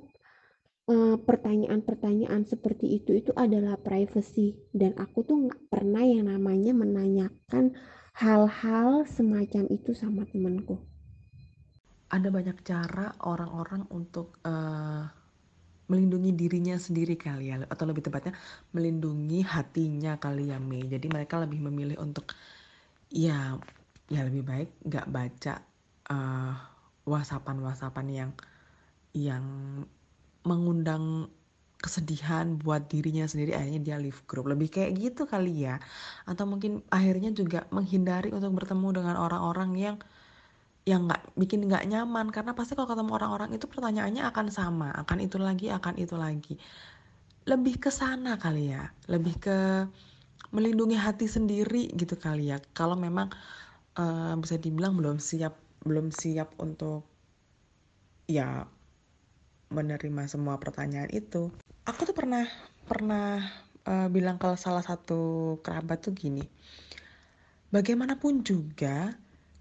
uh, 0.91 1.15
pertanyaan-pertanyaan 1.21 2.43
seperti 2.43 2.99
itu 2.99 3.15
itu 3.15 3.31
adalah 3.37 3.79
privacy. 3.79 4.59
Dan 4.75 4.97
aku 4.99 5.23
tuh 5.23 5.47
nggak 5.47 5.61
pernah 5.71 6.03
yang 6.03 6.27
namanya 6.27 6.75
menanyakan 6.75 7.71
hal-hal 8.19 9.07
semacam 9.07 9.63
itu 9.71 9.95
sama 9.95 10.27
temanku. 10.27 10.81
Ada 12.09 12.33
banyak 12.33 12.57
cara 12.65 13.13
orang-orang 13.21 13.85
untuk 13.93 14.41
uh, 14.41 15.05
melindungi 15.89 16.31
dirinya 16.37 16.77
sendiri 16.77 17.17
kali 17.17 17.49
ya 17.49 17.65
atau 17.65 17.83
lebih 17.89 18.05
tepatnya 18.05 18.37
melindungi 18.71 19.41
hatinya 19.41 20.21
kali 20.21 20.53
ya 20.53 20.61
Mei. 20.61 20.85
Jadi 20.85 21.09
mereka 21.09 21.41
lebih 21.41 21.59
memilih 21.65 21.97
untuk 21.97 22.31
ya 23.09 23.57
ya 24.09 24.21
lebih 24.25 24.45
baik 24.45 24.69
nggak 24.85 25.07
baca 25.09 25.53
uh, 26.13 26.53
whatsappan 27.09 27.57
whatsappan 27.57 28.07
yang 28.09 28.31
yang 29.17 29.45
mengundang 30.45 31.33
kesedihan 31.79 32.59
buat 32.59 32.91
dirinya 32.91 33.25
sendiri. 33.25 33.55
Akhirnya 33.55 33.81
dia 33.81 33.97
leave 33.97 34.19
group. 34.27 34.51
Lebih 34.51 34.69
kayak 34.69 34.91
gitu 34.99 35.23
kali 35.25 35.65
ya. 35.65 35.79
Atau 36.27 36.45
mungkin 36.45 36.83
akhirnya 36.91 37.31
juga 37.31 37.65
menghindari 37.71 38.35
untuk 38.35 38.51
bertemu 38.51 39.01
dengan 39.01 39.15
orang-orang 39.15 39.71
yang 39.79 39.95
yang 40.89 41.05
nggak 41.05 41.21
bikin 41.37 41.69
nggak 41.69 41.85
nyaman. 41.85 42.33
Karena 42.33 42.57
pasti 42.57 42.73
kalau 42.73 42.89
ketemu 42.89 43.11
orang-orang 43.13 43.49
itu 43.53 43.65
pertanyaannya 43.69 44.23
akan 44.25 44.47
sama 44.49 44.89
akan 45.05 45.17
itu 45.21 45.37
lagi 45.37 45.69
akan 45.69 45.93
itu 46.01 46.15
lagi. 46.17 46.55
Lebih 47.45 47.75
ke 47.77 47.89
sana 47.93 48.41
kali 48.41 48.73
ya. 48.73 48.89
Lebih 49.05 49.35
ke 49.37 49.57
melindungi 50.49 50.97
hati 50.97 51.29
sendiri 51.29 51.93
gitu 51.93 52.17
kali 52.17 52.49
ya. 52.49 52.57
Kalau 52.73 52.97
memang 52.97 53.29
uh, 54.01 54.33
bisa 54.41 54.57
dibilang 54.57 54.97
belum 54.97 55.21
siap 55.21 55.53
belum 55.85 56.09
siap 56.09 56.57
untuk 56.57 57.05
ya 58.25 58.65
menerima 59.69 60.25
semua 60.25 60.57
pertanyaan 60.57 61.13
itu. 61.13 61.53
Aku 61.85 62.09
tuh 62.09 62.17
pernah 62.17 62.49
pernah 62.89 63.45
uh, 63.85 64.07
bilang 64.09 64.41
ke 64.41 64.49
salah 64.57 64.81
satu 64.81 65.55
kerabat 65.61 66.01
tuh 66.01 66.17
gini 66.17 66.41
bagaimanapun 67.69 68.41
juga 68.41 69.13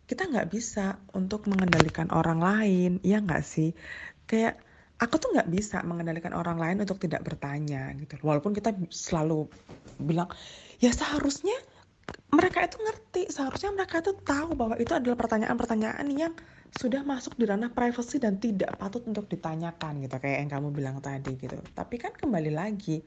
kita 0.09 0.23
nggak 0.31 0.49
bisa 0.55 0.81
untuk 1.19 1.41
mengendalikan 1.51 2.09
orang 2.19 2.39
lain 2.49 2.91
ya 3.11 3.17
nggak 3.25 3.43
sih? 3.55 3.69
Kayak 4.29 4.53
aku 5.03 5.15
tuh 5.23 5.29
nggak 5.35 5.49
bisa 5.57 5.77
mengendalikan 5.89 6.35
orang 6.41 6.59
lain 6.63 6.77
untuk 6.85 6.99
tidak 7.05 7.23
bertanya 7.29 7.93
gitu. 8.01 8.13
Walaupun 8.29 8.53
kita 8.59 8.71
selalu 9.07 9.35
bilang 10.09 10.29
ya 10.85 10.91
seharusnya 10.95 11.55
mereka 12.29 12.59
itu 12.69 12.77
ngerti 12.85 13.23
seharusnya 13.33 13.71
mereka 13.73 14.05
itu 14.05 14.13
tahu 14.21 14.53
bahwa 14.61 14.77
itu 14.83 14.93
adalah 14.93 15.17
pertanyaan-pertanyaan 15.17 16.07
yang 16.13 16.33
sudah 16.69 17.01
masuk 17.01 17.33
di 17.41 17.45
ranah 17.49 17.73
privasi 17.73 18.21
dan 18.21 18.37
tidak 18.45 18.77
patut 18.81 19.03
untuk 19.09 19.25
ditanyakan 19.33 20.05
gitu 20.05 20.17
kayak 20.21 20.39
yang 20.45 20.51
kamu 20.53 20.69
bilang 20.79 20.97
tadi 21.01 21.41
gitu. 21.41 21.57
Tapi 21.73 21.97
kan 21.97 22.13
kembali 22.21 22.53
lagi 22.53 23.01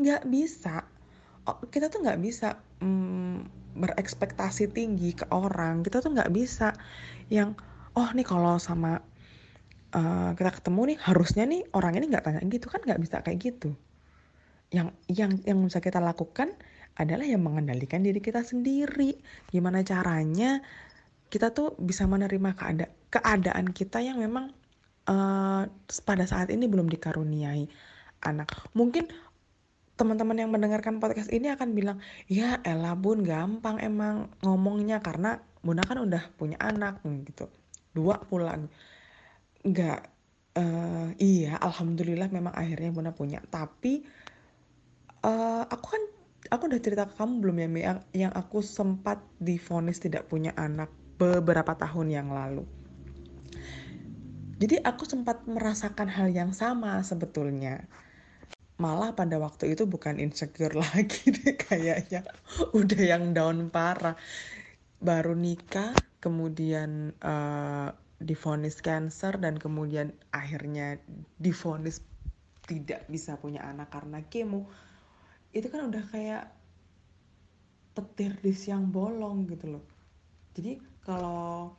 nggak 0.00 0.22
bisa 0.34 0.70
kita 1.70 1.90
tuh 1.90 2.04
nggak 2.04 2.20
bisa 2.22 2.58
mm, 2.82 3.60
berekspektasi 3.78 4.70
tinggi 4.70 5.16
ke 5.16 5.26
orang. 5.32 5.82
Kita 5.82 6.04
tuh 6.04 6.14
nggak 6.14 6.30
bisa 6.30 6.74
yang 7.32 7.54
oh 7.94 8.08
nih 8.14 8.26
kalau 8.26 8.58
sama 8.58 8.98
uh, 9.94 10.30
kita 10.34 10.50
ketemu 10.60 10.94
nih 10.94 10.98
harusnya 11.02 11.44
nih 11.46 11.62
orang 11.74 11.98
ini 11.98 12.06
nggak 12.10 12.24
tanya 12.26 12.40
gitu 12.46 12.66
kan 12.70 12.80
nggak 12.82 13.00
bisa 13.00 13.16
kayak 13.22 13.38
gitu. 13.40 13.70
Yang 14.70 14.94
yang 15.10 15.32
yang 15.46 15.58
bisa 15.66 15.82
kita 15.82 15.98
lakukan 15.98 16.54
adalah 16.98 17.24
yang 17.26 17.42
mengendalikan 17.42 18.02
diri 18.02 18.18
kita 18.22 18.42
sendiri. 18.42 19.18
Gimana 19.50 19.82
caranya 19.82 20.62
kita 21.30 21.54
tuh 21.54 21.78
bisa 21.78 22.04
menerima 22.10 22.50
keada 22.58 22.86
keadaan 23.10 23.70
kita 23.70 24.02
yang 24.02 24.18
memang 24.18 24.50
uh, 25.06 25.66
pada 26.06 26.24
saat 26.26 26.50
ini 26.50 26.66
belum 26.66 26.90
dikaruniai 26.90 27.70
anak. 28.26 28.50
Mungkin 28.74 29.08
teman-teman 30.00 30.32
yang 30.40 30.48
mendengarkan 30.48 30.96
podcast 30.96 31.28
ini 31.28 31.52
akan 31.52 31.76
bilang, 31.76 32.00
ya 32.24 32.56
elah 32.64 32.96
bun 32.96 33.20
gampang 33.20 33.76
emang 33.84 34.32
ngomongnya 34.40 35.04
karena 35.04 35.44
bunda 35.60 35.84
kan 35.84 36.00
udah 36.00 36.24
punya 36.40 36.56
anak 36.56 37.04
gitu, 37.04 37.52
dua 37.92 38.16
pulang. 38.24 38.72
Enggak, 39.60 40.08
uh, 40.56 41.12
iya 41.20 41.60
alhamdulillah 41.60 42.32
memang 42.32 42.56
akhirnya 42.56 42.88
bunda 42.96 43.12
punya. 43.12 43.44
Tapi 43.44 44.00
uh, 45.20 45.68
aku 45.68 45.86
kan 45.92 46.02
aku 46.48 46.72
udah 46.72 46.80
cerita 46.80 47.04
ke 47.04 47.20
kamu 47.20 47.44
belum 47.44 47.56
ya 47.60 47.68
yang, 47.68 48.00
yang 48.16 48.32
aku 48.32 48.64
sempat 48.64 49.20
difonis 49.36 50.00
tidak 50.00 50.32
punya 50.32 50.56
anak 50.56 50.88
beberapa 51.20 51.76
tahun 51.76 52.08
yang 52.08 52.32
lalu. 52.32 52.64
Jadi 54.56 54.80
aku 54.80 55.04
sempat 55.04 55.44
merasakan 55.44 56.08
hal 56.08 56.32
yang 56.32 56.56
sama 56.56 57.00
sebetulnya 57.04 57.84
malah 58.84 59.10
pada 59.18 59.36
waktu 59.44 59.64
itu 59.76 59.82
bukan 59.94 60.16
insecure 60.24 60.74
lagi 60.84 61.20
deh 61.36 61.54
kayaknya. 61.66 62.20
Udah 62.78 63.00
yang 63.12 63.24
down 63.36 63.58
parah. 63.74 64.14
Baru 65.08 65.32
nikah 65.32 65.92
kemudian 66.24 67.16
uh, 67.24 67.88
difonis 68.20 68.76
cancer 68.86 69.32
dan 69.44 69.56
kemudian 69.56 70.12
akhirnya 70.40 71.00
difonis 71.40 72.04
tidak 72.68 73.08
bisa 73.14 73.32
punya 73.42 73.60
anak 73.70 73.88
karena 73.94 74.18
kemo. 74.32 74.60
Itu 75.56 75.68
kan 75.72 75.90
udah 75.90 76.04
kayak 76.12 76.42
petir 77.94 78.32
di 78.44 78.52
siang 78.62 78.84
bolong 78.96 79.38
gitu 79.50 79.66
loh. 79.74 79.84
Jadi 80.56 80.72
kalau 81.06 81.74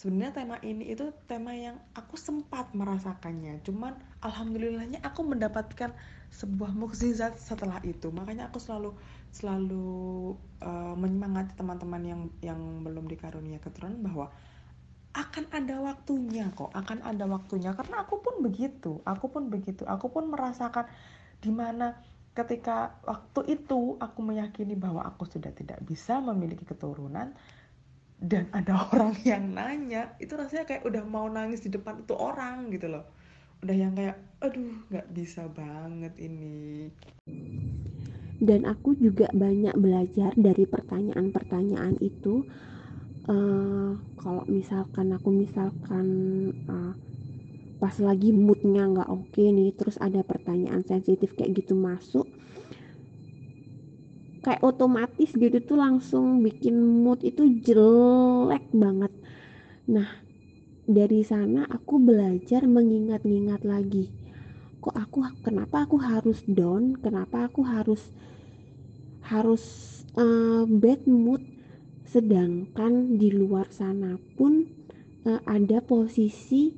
sebenarnya 0.00 0.32
tema 0.32 0.56
ini 0.64 0.96
itu 0.96 1.12
tema 1.28 1.52
yang 1.52 1.76
aku 1.92 2.16
sempat 2.16 2.72
merasakannya. 2.72 3.60
Cuman 3.60 3.92
alhamdulillahnya 4.24 5.04
aku 5.04 5.28
mendapatkan 5.28 5.92
sebuah 6.32 6.72
mukjizat 6.72 7.36
setelah 7.36 7.84
itu. 7.84 8.08
Makanya 8.08 8.48
aku 8.48 8.56
selalu 8.56 8.96
selalu 9.28 9.92
uh, 10.64 10.96
menyemangati 10.96 11.52
teman-teman 11.52 12.00
yang 12.00 12.22
yang 12.40 12.60
belum 12.80 13.12
dikarunia 13.12 13.60
keturunan 13.60 14.00
bahwa 14.00 14.32
akan 15.12 15.44
ada 15.52 15.76
waktunya 15.84 16.48
kok 16.56 16.72
akan 16.72 17.04
ada 17.04 17.28
waktunya. 17.28 17.76
Karena 17.76 18.00
aku 18.00 18.24
pun 18.24 18.40
begitu 18.40 19.04
aku 19.04 19.28
pun 19.28 19.52
begitu. 19.52 19.84
Aku 19.84 20.08
pun 20.08 20.32
merasakan 20.32 20.88
di 21.44 21.52
mana 21.52 22.00
ketika 22.32 22.96
waktu 23.04 23.52
itu 23.52 24.00
aku 24.00 24.24
meyakini 24.24 24.80
bahwa 24.80 25.04
aku 25.04 25.28
sudah 25.28 25.52
tidak 25.52 25.76
bisa 25.84 26.24
memiliki 26.24 26.64
keturunan 26.64 27.36
dan 28.20 28.52
ada 28.52 28.76
orang 28.92 29.16
yang 29.24 29.56
nanya 29.56 30.12
itu 30.20 30.36
rasanya 30.36 30.68
kayak 30.68 30.84
udah 30.84 31.02
mau 31.08 31.26
nangis 31.26 31.64
di 31.64 31.72
depan 31.72 32.04
itu 32.04 32.14
orang 32.14 32.68
gitu 32.70 32.92
loh. 32.92 33.04
Udah 33.64 33.76
yang 33.76 33.92
kayak 33.96 34.16
aduh 34.40 34.76
nggak 34.92 35.08
bisa 35.12 35.48
banget 35.52 36.12
ini. 36.20 36.88
Dan 38.40 38.64
aku 38.64 38.96
juga 38.96 39.28
banyak 39.36 39.76
belajar 39.76 40.32
dari 40.32 40.64
pertanyaan-pertanyaan 40.64 42.00
itu. 42.00 42.44
Uh, 43.28 44.00
kalau 44.16 44.48
misalkan 44.48 45.12
aku 45.12 45.28
misalkan 45.28 46.08
uh, 46.66 46.96
pas 47.80 47.96
lagi 48.00 48.32
moodnya 48.32 48.84
nggak 48.88 49.08
oke 49.08 49.28
okay 49.32 49.48
nih 49.52 49.72
terus 49.72 49.96
ada 50.00 50.20
pertanyaan 50.20 50.84
sensitif 50.84 51.32
kayak 51.32 51.64
gitu 51.64 51.72
masuk 51.72 52.28
kayak 54.40 54.64
otomatis 54.64 55.30
gitu 55.36 55.60
tuh 55.60 55.76
langsung 55.76 56.40
bikin 56.40 56.80
mood 56.80 57.20
itu 57.20 57.60
jelek 57.60 58.64
banget. 58.72 59.12
Nah 59.88 60.08
dari 60.88 61.20
sana 61.22 61.68
aku 61.68 62.00
belajar 62.00 62.64
mengingat-ingat 62.64 63.62
lagi. 63.62 64.08
Kok 64.80 64.96
aku 64.96 65.18
kenapa 65.44 65.84
aku 65.84 66.00
harus 66.00 66.40
down? 66.48 66.96
Kenapa 66.98 67.46
aku 67.46 67.60
harus 67.62 68.00
harus 69.22 69.62
uh, 70.16 70.64
bad 70.64 71.04
mood? 71.04 71.44
Sedangkan 72.08 73.20
di 73.20 73.30
luar 73.30 73.70
sana 73.70 74.18
pun 74.34 74.66
uh, 75.28 75.40
ada 75.46 75.78
posisi 75.84 76.74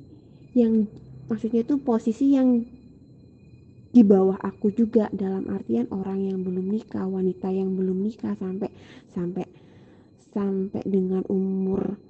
yang 0.53 0.85
maksudnya 1.25 1.65
itu 1.65 1.81
posisi 1.81 2.37
yang 2.37 2.61
di 3.93 4.01
bawah 4.01 4.41
aku 4.41 4.73
juga 4.73 5.05
dalam 5.13 5.45
artian 5.53 5.85
orang 5.93 6.25
yang 6.25 6.41
belum 6.41 6.65
nikah 6.65 7.05
wanita 7.05 7.53
yang 7.53 7.77
belum 7.77 8.01
nikah 8.01 8.33
sampai 8.33 8.73
sampai 9.13 9.45
sampai 10.33 10.81
dengan 10.89 11.21
umur 11.29 12.01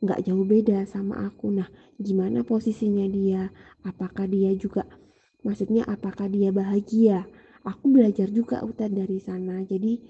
nggak 0.00 0.24
jauh 0.24 0.44
beda 0.44 0.84
sama 0.88 1.28
aku. 1.28 1.52
Nah 1.52 1.68
gimana 2.00 2.40
posisinya 2.44 3.04
dia? 3.08 3.52
Apakah 3.84 4.24
dia 4.24 4.56
juga 4.56 4.88
maksudnya 5.44 5.84
apakah 5.84 6.32
dia 6.32 6.48
bahagia? 6.48 7.28
Aku 7.64 7.92
belajar 7.92 8.32
juga 8.32 8.64
utar 8.64 8.88
dari 8.88 9.20
sana. 9.20 9.60
Jadi 9.64 10.00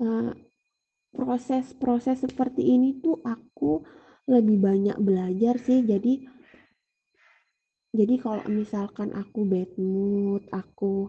uh, 0.00 0.32
proses-proses 1.12 2.24
seperti 2.24 2.72
ini 2.72 3.00
tuh 3.00 3.20
aku 3.24 3.84
lebih 4.28 4.60
banyak 4.60 4.96
belajar 5.00 5.60
sih. 5.60 5.84
Jadi 5.84 6.37
jadi 7.92 8.14
kalau 8.20 8.44
misalkan 8.50 9.12
aku 9.16 9.48
bad 9.48 9.70
mood 9.80 10.44
aku 10.52 11.08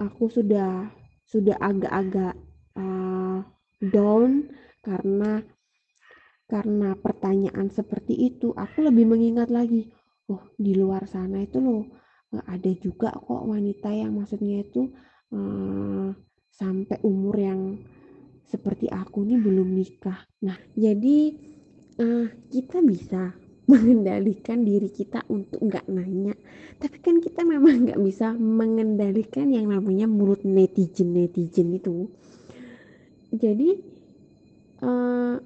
aku 0.00 0.24
sudah 0.28 0.90
sudah 1.24 1.56
agak-agak 1.58 2.36
uh, 2.76 3.40
down 3.80 4.52
karena 4.84 5.40
karena 6.44 6.92
pertanyaan 7.00 7.72
seperti 7.72 8.14
itu 8.14 8.52
aku 8.52 8.84
lebih 8.84 9.08
mengingat 9.08 9.48
lagi 9.48 9.88
oh 10.28 10.44
di 10.60 10.76
luar 10.76 11.08
sana 11.08 11.40
itu 11.40 11.58
loh 11.60 11.84
ada 12.34 12.70
juga 12.82 13.14
kok 13.14 13.46
wanita 13.46 13.94
yang 13.94 14.18
maksudnya 14.18 14.66
itu 14.66 14.90
uh, 15.30 16.10
sampai 16.50 16.98
umur 17.06 17.34
yang 17.38 17.78
seperti 18.46 18.86
aku 18.90 19.26
ini 19.26 19.38
belum 19.38 19.74
nikah. 19.74 20.22
Nah 20.46 20.58
jadi 20.74 21.34
uh, 21.98 22.26
kita 22.50 22.78
bisa 22.82 23.34
mengendalikan 23.64 24.60
diri 24.60 24.92
kita 24.92 25.24
untuk 25.32 25.60
nggak 25.64 25.88
nanya. 25.88 26.36
Tapi 26.76 26.96
kan 27.00 27.16
kita 27.20 27.46
memang 27.48 27.88
nggak 27.88 28.00
bisa 28.04 28.36
mengendalikan 28.36 29.48
yang 29.48 29.72
namanya 29.72 30.04
mulut 30.04 30.44
netizen 30.44 31.16
netizen 31.16 31.72
itu. 31.72 32.12
Jadi 33.34 33.70
uh, 34.84 35.40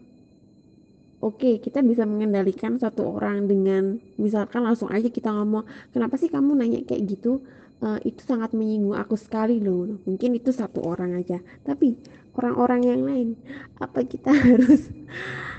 oke 1.23 1.39
okay, 1.39 1.55
kita 1.63 1.79
bisa 1.87 2.03
mengendalikan 2.05 2.77
satu 2.77 3.17
orang 3.17 3.47
dengan 3.47 4.03
misalkan 4.19 4.67
langsung 4.67 4.91
aja 4.91 5.07
kita 5.09 5.31
ngomong 5.31 5.65
kenapa 5.95 6.19
sih 6.19 6.29
kamu 6.29 6.59
nanya 6.59 6.83
kayak 6.83 7.07
gitu? 7.07 7.41
Uh, 7.79 8.03
itu 8.03 8.27
sangat 8.27 8.51
menyinggung 8.59 8.99
aku 8.99 9.15
sekali 9.15 9.63
loh. 9.63 9.87
Mungkin 10.03 10.35
itu 10.35 10.51
satu 10.51 10.83
orang 10.83 11.15
aja. 11.15 11.39
Tapi 11.63 11.95
orang-orang 12.39 12.81
yang 12.87 13.01
lain. 13.03 13.29
Apa 13.83 14.07
kita 14.07 14.31
harus 14.47 14.87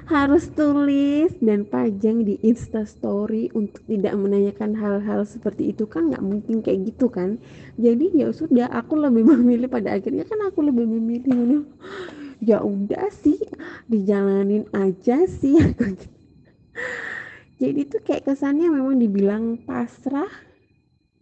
harus 0.09 0.49
tulis 0.57 1.35
dan 1.37 1.69
pajang 1.69 2.25
di 2.25 2.41
Insta 2.41 2.81
Story 2.87 3.53
untuk 3.53 3.85
tidak 3.85 4.17
menanyakan 4.17 4.73
hal-hal 4.73 5.27
seperti 5.27 5.75
itu? 5.75 5.85
Kan 5.85 6.09
nggak 6.09 6.23
mungkin 6.23 6.63
kayak 6.63 6.95
gitu 6.95 7.11
kan? 7.11 7.37
Jadi 7.75 8.15
ya 8.15 8.31
sudah 8.31 8.71
aku 8.71 8.95
lebih 8.95 9.27
memilih 9.35 9.67
pada 9.67 9.99
akhirnya 9.99 10.23
kan 10.23 10.39
aku 10.47 10.63
lebih 10.65 10.87
memilih 10.87 11.67
ya 12.39 12.63
udah 12.63 13.11
sih 13.11 13.37
dijalanin 13.91 14.65
aja 14.71 15.27
sih. 15.27 15.59
Jadi 17.59 17.79
itu 17.83 17.99
kayak 17.99 18.23
kesannya 18.23 18.71
memang 18.71 18.95
dibilang 18.95 19.59
pasrah 19.67 20.31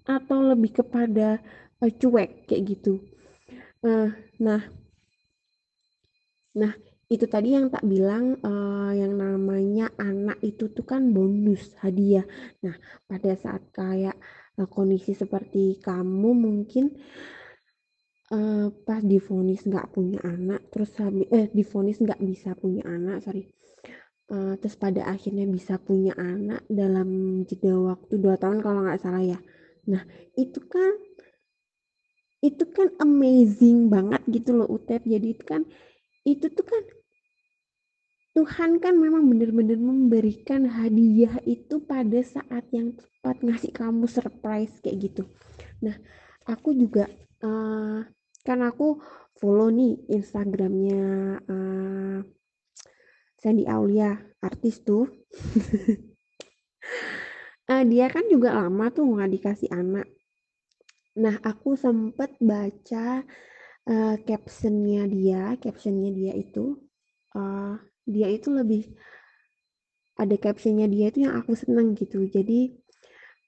atau 0.05 0.39
lebih 0.53 0.79
kepada 0.79 1.41
uh, 1.81 1.91
cuek 1.91 2.45
kayak 2.45 2.77
gitu. 2.77 3.01
Uh, 3.81 4.13
nah 4.37 4.61
nah 6.57 6.73
itu 7.07 7.23
tadi 7.23 7.55
yang 7.55 7.71
tak 7.71 7.87
bilang 7.87 8.35
uh, 8.43 8.91
yang 8.91 9.15
namanya 9.15 9.87
anak 9.95 10.43
itu 10.43 10.67
tuh 10.75 10.83
kan 10.83 11.15
bonus 11.15 11.71
hadiah. 11.79 12.27
Nah, 12.67 12.75
pada 13.07 13.31
saat 13.39 13.63
kayak 13.71 14.19
uh, 14.59 14.67
kondisi 14.67 15.15
seperti 15.15 15.79
kamu 15.79 16.35
mungkin 16.35 16.99
uh, 18.35 18.67
pas 18.83 18.99
difonis 18.99 19.63
nggak 19.63 19.87
punya 19.95 20.19
anak, 20.27 20.67
terus 20.67 20.91
habis 20.99 21.31
eh 21.31 21.47
difonis 21.47 22.03
nggak 22.03 22.19
bisa 22.19 22.51
punya 22.59 22.83
anak, 22.83 23.23
sorry. 23.23 23.47
Uh, 24.27 24.59
terus 24.59 24.75
pada 24.75 25.07
akhirnya 25.07 25.47
bisa 25.47 25.79
punya 25.79 26.11
anak 26.19 26.67
dalam 26.67 27.39
jeda 27.47 27.71
waktu 27.71 28.19
dua 28.19 28.35
tahun 28.35 28.59
kalau 28.59 28.83
nggak 28.83 28.99
salah 28.99 29.23
ya. 29.23 29.39
Nah, 29.87 30.03
itu 30.35 30.59
kan 30.67 30.91
itu 32.43 32.67
kan 32.67 32.91
amazing 32.99 33.87
banget 33.87 34.19
gitu 34.27 34.59
loh 34.59 34.67
Utep. 34.67 35.07
Jadi 35.07 35.39
itu 35.39 35.43
kan 35.47 35.63
itu 36.27 36.51
tuh 36.51 36.67
kan 36.67 36.83
Tuhan 38.37 38.77
kan 38.77 38.93
memang 38.93 39.25
benar-benar 39.25 39.81
memberikan 39.81 40.69
hadiah 40.69 41.41
itu 41.41 41.81
pada 41.81 42.21
saat 42.21 42.69
yang 42.69 42.93
tepat 42.93 43.41
ngasih 43.41 43.73
kamu 43.73 44.05
surprise 44.05 44.77
kayak 44.77 45.09
gitu. 45.09 45.25
Nah, 45.81 45.97
aku 46.45 46.77
juga 46.77 47.09
uh, 47.41 48.05
kan 48.45 48.59
aku 48.61 49.01
follow 49.41 49.73
nih 49.73 49.97
Instagramnya 50.13 51.05
uh, 51.49 52.21
Sandy 53.41 53.65
Aulia, 53.65 54.13
artis 54.37 54.85
tuh. 54.85 55.09
uh, 57.73 57.83
dia 57.89 58.05
kan 58.13 58.29
juga 58.29 58.53
lama 58.53 58.93
tuh 58.93 59.17
nggak 59.17 59.33
dikasih 59.33 59.73
anak. 59.73 60.05
Nah, 61.17 61.41
aku 61.41 61.73
sempet 61.73 62.37
baca 62.37 63.25
uh, 63.87 64.15
captionnya 64.27 65.07
dia, 65.07 65.55
captionnya 65.57 66.11
dia 66.11 66.33
itu 66.35 66.77
uh, 67.33 67.79
dia 68.03 68.27
itu 68.29 68.51
lebih 68.51 68.83
ada 70.17 70.35
captionnya 70.35 70.87
dia 70.91 71.09
itu 71.09 71.23
yang 71.25 71.39
aku 71.39 71.55
seneng 71.55 71.95
gitu. 71.95 72.27
Jadi 72.27 72.75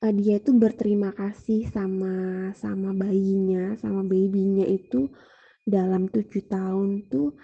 uh, 0.03 0.13
dia 0.15 0.39
itu 0.39 0.55
berterima 0.55 1.11
kasih 1.15 1.67
sama 1.69 2.49
sama 2.55 2.95
bayinya 2.95 3.75
sama 3.77 4.01
babynya 4.07 4.65
itu 4.65 5.11
dalam 5.67 6.09
tujuh 6.09 6.49
tahun 6.49 7.05
tuh 7.11 7.35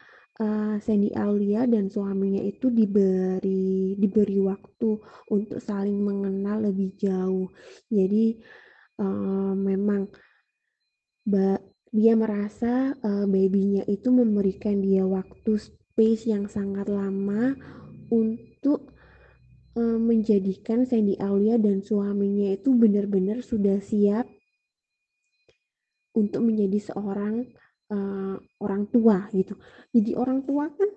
uh, 0.41 0.75
Sandy 0.81 1.13
Aulia 1.13 1.67
dan 1.69 1.91
suaminya 1.91 2.41
itu 2.41 2.71
diberi 2.73 3.95
diberi 3.99 4.39
waktu 4.41 4.97
untuk 5.29 5.59
saling 5.61 5.99
mengenal 5.99 6.71
lebih 6.71 6.95
jauh. 6.97 7.51
Jadi 7.91 8.39
uh, 8.99 9.53
memang 9.53 10.09
dia 11.95 12.11
merasa 12.19 12.91
uh, 12.99 13.23
babynya 13.23 13.87
itu 13.87 14.11
memberikan 14.11 14.83
dia 14.83 15.07
waktu 15.07 15.55
space 15.55 16.27
yang 16.27 16.51
sangat 16.51 16.91
lama 16.91 17.55
untuk 18.11 18.91
uh, 19.79 19.99
menjadikan 19.99 20.83
Sandy 20.83 21.15
Aulia 21.23 21.55
dan 21.55 21.79
suaminya 21.79 22.51
itu 22.51 22.75
benar-benar 22.75 23.39
sudah 23.39 23.79
siap 23.79 24.27
untuk 26.19 26.43
menjadi 26.43 26.91
seorang 26.91 27.47
uh, 27.91 28.35
orang 28.59 28.91
tua 28.91 29.31
gitu. 29.31 29.55
Jadi 29.95 30.19
orang 30.19 30.43
tua 30.43 30.67
kan 30.67 30.91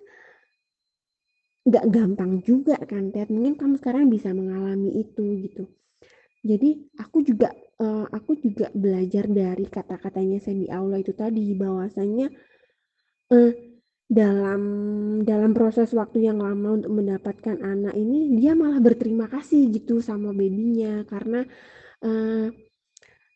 nggak 1.63 1.87
gampang 1.95 2.43
juga 2.43 2.75
kan, 2.83 3.15
Ted. 3.15 3.31
Mungkin 3.31 3.55
kamu 3.55 3.75
sekarang 3.79 4.11
bisa 4.11 4.35
mengalami 4.35 4.99
itu 4.99 5.47
gitu. 5.47 5.71
Jadi 6.43 6.91
aku 6.99 7.23
juga 7.23 7.55
uh, 7.83 8.07
aku 8.11 8.39
juga 8.39 8.71
belajar 8.75 9.27
dari 9.31 9.67
kata-katanya 9.67 10.39
Sandy 10.43 10.69
Aula 10.71 11.01
itu 11.01 11.15
tadi 11.15 11.55
bahwasanya 11.55 12.29
uh, 13.33 13.53
dalam 14.09 14.63
dalam 15.21 15.53
proses 15.53 15.93
waktu 15.93 16.33
yang 16.33 16.41
lama 16.41 16.81
untuk 16.81 16.93
mendapatkan 16.97 17.61
anak 17.61 17.93
ini 17.93 18.41
dia 18.41 18.57
malah 18.57 18.81
berterima 18.81 19.29
kasih 19.29 19.69
gitu 19.71 20.01
sama 20.01 20.33
babynya. 20.33 21.05
Karena 21.05 21.45
uh, 22.03 22.49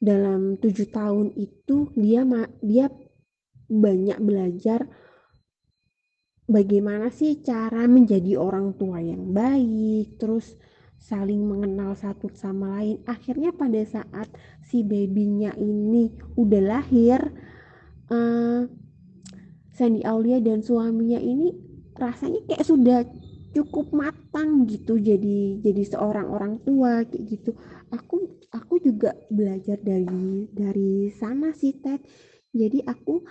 dalam 0.03 0.59
tujuh 0.59 0.89
tahun 0.91 1.37
itu 1.39 1.93
dia 1.95 2.27
dia 2.65 2.91
banyak 3.73 4.19
belajar 4.19 4.85
bagaimana 6.51 7.09
sih 7.09 7.41
cara 7.41 7.87
menjadi 7.87 8.37
orang 8.37 8.75
tua 8.75 8.99
yang 8.99 9.31
baik 9.31 10.19
terus 10.19 10.59
saling 11.03 11.43
mengenal 11.43 11.99
satu 11.99 12.31
sama 12.31 12.79
lain. 12.79 13.03
Akhirnya 13.11 13.51
pada 13.51 13.83
saat 13.83 14.31
si 14.63 14.87
babynya 14.87 15.51
ini 15.59 16.15
udah 16.39 16.63
lahir 16.63 17.19
uh, 18.07 18.71
Sandy 19.75 20.07
Aulia 20.07 20.39
dan 20.39 20.63
suaminya 20.63 21.19
ini 21.19 21.51
rasanya 21.99 22.47
kayak 22.47 22.65
sudah 22.65 23.01
cukup 23.53 23.93
matang 23.93 24.65
gitu 24.65 24.97
jadi 24.97 25.61
jadi 25.61 25.83
seorang 25.85 26.31
orang 26.31 26.55
tua 26.63 27.03
kayak 27.03 27.25
gitu. 27.29 27.51
Aku 27.93 28.39
aku 28.55 28.81
juga 28.81 29.13
belajar 29.29 29.77
dari 29.83 30.47
dari 30.55 31.11
sana 31.13 31.51
sih 31.53 31.77
Ted. 31.83 32.01
Jadi 32.53 32.85
aku 32.85 33.25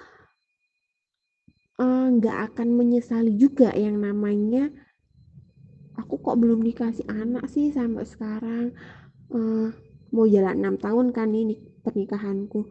eh, 1.77 2.07
nggak 2.19 2.37
uh, 2.41 2.43
akan 2.51 2.67
menyesali 2.73 3.37
juga 3.37 3.69
yang 3.73 4.01
namanya 4.01 4.69
aku 6.11 6.19
kok 6.27 6.43
belum 6.43 6.59
dikasih 6.59 7.07
anak 7.07 7.47
sih 7.47 7.71
sampai 7.71 8.03
sekarang. 8.03 8.75
Uh, 9.31 9.71
mau 10.11 10.27
jalan 10.27 10.59
enam 10.59 10.75
tahun 10.75 11.15
kan 11.15 11.31
ini 11.31 11.55
pernikahanku. 11.87 12.67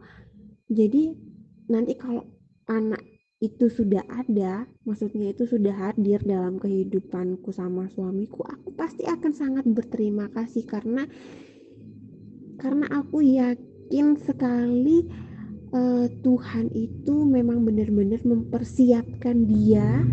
Jadi 0.69 1.17
nanti 1.65 1.97
kalau 1.97 2.21
anak 2.69 3.01
itu 3.41 3.65
sudah 3.65 4.05
ada, 4.05 4.69
maksudnya 4.85 5.33
itu 5.33 5.49
sudah 5.49 5.73
hadir 5.73 6.21
dalam 6.21 6.61
kehidupanku 6.61 7.49
sama 7.49 7.89
suamiku, 7.89 8.45
aku 8.45 8.77
pasti 8.77 9.09
akan 9.09 9.33
sangat 9.33 9.65
berterima 9.65 10.29
kasih 10.29 10.61
karena 10.69 11.09
karena 12.61 12.85
aku 12.93 13.25
yakin 13.25 14.21
sekali 14.21 15.09
uh, 15.73 16.05
Tuhan 16.21 16.69
itu 16.77 17.25
memang 17.25 17.65
benar-benar 17.65 18.21
mempersiapkan 18.21 19.49
dia 19.49 20.05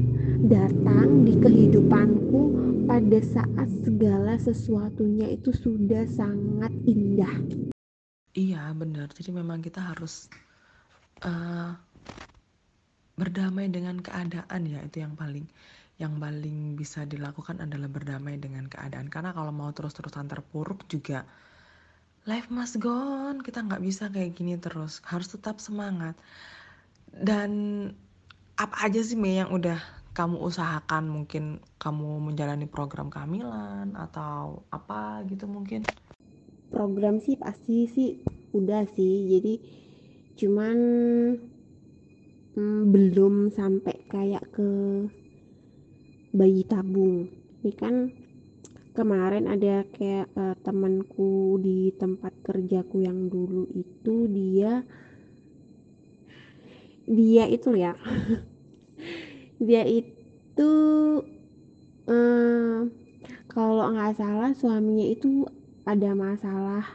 datang 0.47 1.27
di 1.27 1.35
kehidupanku 1.35 2.43
pada 2.87 3.19
saat 3.27 3.67
segala 3.83 4.39
sesuatunya 4.39 5.35
itu 5.35 5.51
sudah 5.51 6.07
sangat 6.07 6.71
indah. 6.87 7.35
Iya 8.39 8.71
benar, 8.79 9.11
jadi 9.11 9.35
memang 9.35 9.59
kita 9.67 9.83
harus 9.83 10.31
uh, 11.27 11.75
berdamai 13.19 13.67
dengan 13.67 13.99
keadaan 13.99 14.63
ya. 14.63 14.79
Itu 14.87 15.03
yang 15.03 15.19
paling 15.19 15.51
yang 15.99 16.23
paling 16.23 16.79
bisa 16.79 17.03
dilakukan 17.03 17.59
adalah 17.59 17.91
berdamai 17.91 18.39
dengan 18.39 18.71
keadaan. 18.71 19.11
Karena 19.11 19.35
kalau 19.35 19.51
mau 19.51 19.75
terus-terusan 19.75 20.31
terpuruk 20.31 20.87
juga 20.87 21.27
life 22.31 22.47
must 22.55 22.79
go 22.79 22.95
on. 22.95 23.43
Kita 23.43 23.67
nggak 23.67 23.83
bisa 23.83 24.07
kayak 24.07 24.39
gini 24.39 24.55
terus. 24.55 25.03
Harus 25.03 25.35
tetap 25.35 25.59
semangat. 25.59 26.15
Dan 27.11 27.51
apa 28.55 28.87
aja 28.87 29.03
sih 29.03 29.19
Mei 29.19 29.43
yang 29.43 29.51
udah 29.51 29.98
kamu 30.19 30.43
usahakan 30.43 31.07
mungkin 31.07 31.63
kamu 31.79 32.19
menjalani 32.19 32.67
program 32.67 33.07
kehamilan 33.07 33.95
atau 33.95 34.67
apa 34.75 35.23
gitu 35.31 35.47
mungkin? 35.47 35.87
Program 36.75 37.23
sih 37.23 37.39
pasti 37.39 37.87
sih 37.87 38.19
udah 38.51 38.83
sih. 38.99 39.31
Jadi 39.31 39.55
cuman 40.35 40.77
hmm, 42.59 42.83
belum 42.91 43.55
sampai 43.55 44.11
kayak 44.11 44.43
ke 44.51 44.71
bayi 46.35 46.67
tabung. 46.67 47.31
Ini 47.63 47.73
kan 47.79 48.11
kemarin 48.99 49.47
ada 49.47 49.87
kayak 49.95 50.35
uh, 50.35 50.59
temanku 50.67 51.63
di 51.63 51.95
tempat 51.95 52.35
kerjaku 52.43 53.07
yang 53.07 53.31
dulu 53.31 53.71
itu 53.71 54.27
dia 54.27 54.83
dia 57.07 57.47
itu 57.47 57.79
ya 57.79 57.95
dia 59.59 59.83
itu 59.83 60.73
uh, 62.07 62.87
kalau 63.51 63.85
nggak 63.91 64.19
salah 64.19 64.51
suaminya 64.55 65.07
itu 65.07 65.47
ada 65.83 66.15
masalah 66.15 66.87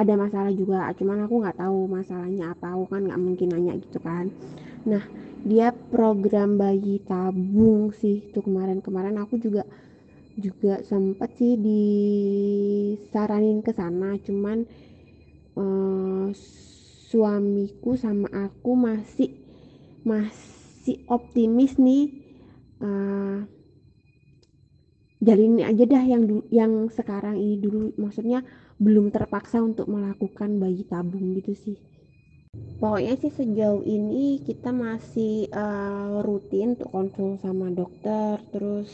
ada 0.00 0.16
masalah 0.16 0.52
juga. 0.56 0.88
Cuman 0.96 1.28
aku 1.28 1.44
nggak 1.44 1.60
tahu 1.60 1.84
masalahnya 1.84 2.56
apa. 2.56 2.72
Aku 2.72 2.88
kan 2.88 3.04
nggak 3.04 3.20
mungkin 3.20 3.52
nanya 3.52 3.76
gitu 3.76 4.00
kan. 4.00 4.32
Nah 4.88 5.04
dia 5.44 5.72
program 5.72 6.56
bayi 6.56 7.04
tabung 7.04 7.92
sih 7.92 8.32
tuh 8.32 8.40
kemarin-kemarin. 8.40 9.20
Aku 9.20 9.36
juga 9.36 9.68
juga 10.40 10.80
sempat 10.88 11.36
sih 11.36 11.60
disaranin 11.60 13.60
ke 13.60 13.76
sana. 13.76 14.16
Cuman 14.24 14.64
uh, 15.60 16.32
suamiku 17.10 17.98
sama 18.00 18.32
aku 18.32 18.72
masih 18.78 19.36
masih 20.06 20.59
optimis 21.08 21.76
nih 21.76 22.04
uh, 22.80 23.44
jalin 25.20 25.60
aja 25.60 25.84
dah 25.84 26.04
yang 26.04 26.24
yang 26.48 26.88
sekarang 26.88 27.36
ini 27.36 27.60
dulu. 27.60 27.92
Maksudnya 28.00 28.40
belum 28.80 29.12
terpaksa 29.12 29.60
untuk 29.60 29.86
melakukan 29.92 30.56
bayi 30.56 30.88
tabung 30.88 31.36
gitu 31.36 31.52
sih. 31.52 31.76
Pokoknya 32.80 33.14
sih 33.20 33.30
sejauh 33.30 33.84
ini 33.84 34.42
kita 34.42 34.72
masih 34.74 35.46
uh, 35.52 36.24
rutin 36.24 36.74
untuk 36.74 36.90
konsul 36.90 37.30
sama 37.38 37.70
dokter 37.70 38.40
terus 38.50 38.90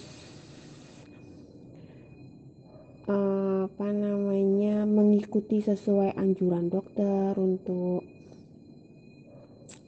uh, 3.09 3.65
apa 3.71 3.89
namanya 3.95 4.85
mengikuti 4.85 5.63
sesuai 5.63 6.19
anjuran 6.19 6.69
dokter 6.69 7.33
untuk 7.39 8.05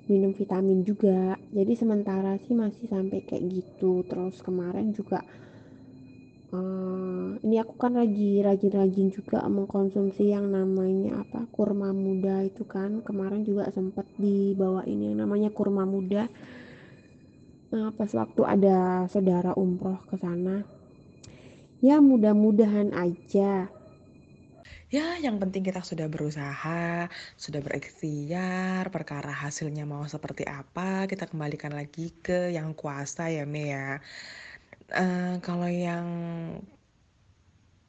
minum 0.08 0.32
vitamin 0.34 0.82
juga. 0.82 1.36
Jadi 1.52 1.72
sementara 1.76 2.34
sih 2.42 2.56
masih 2.56 2.88
sampai 2.88 3.22
kayak 3.22 3.44
gitu. 3.52 4.02
Terus 4.08 4.40
kemarin 4.42 4.90
juga 4.96 5.22
uh, 6.50 7.36
ini 7.44 7.56
aku 7.60 7.76
kan 7.76 7.94
lagi 7.94 8.40
rajin-rajin 8.40 9.12
juga 9.12 9.44
mengkonsumsi 9.46 10.32
yang 10.32 10.48
namanya 10.48 11.22
apa 11.22 11.46
kurma 11.52 11.92
muda 11.92 12.42
itu 12.42 12.64
kan. 12.64 13.04
Kemarin 13.04 13.44
juga 13.44 13.68
sempat 13.70 14.08
dibawain 14.16 14.98
yang 14.98 15.20
namanya 15.20 15.52
kurma 15.52 15.84
muda. 15.84 16.26
Uh, 17.68 17.92
pas 17.92 18.08
waktu 18.16 18.42
ada 18.48 19.04
saudara 19.12 19.52
umroh 19.52 20.00
ke 20.08 20.16
sana 20.16 20.64
ya 21.78 22.02
mudah-mudahan 22.02 22.90
aja 22.90 23.70
ya 24.88 25.20
yang 25.20 25.36
penting 25.36 25.60
kita 25.68 25.84
sudah 25.84 26.08
berusaha 26.08 27.12
sudah 27.36 27.60
berikhtiar 27.60 28.88
perkara 28.88 29.36
hasilnya 29.36 29.84
mau 29.84 30.08
seperti 30.08 30.48
apa 30.48 31.04
kita 31.04 31.28
kembalikan 31.28 31.76
lagi 31.76 32.08
ke 32.24 32.48
yang 32.56 32.72
kuasa 32.72 33.28
ya 33.28 33.44
Mea 33.44 33.68
ya. 33.68 33.88
Uh, 34.88 35.36
kalau 35.44 35.68
yang 35.68 36.06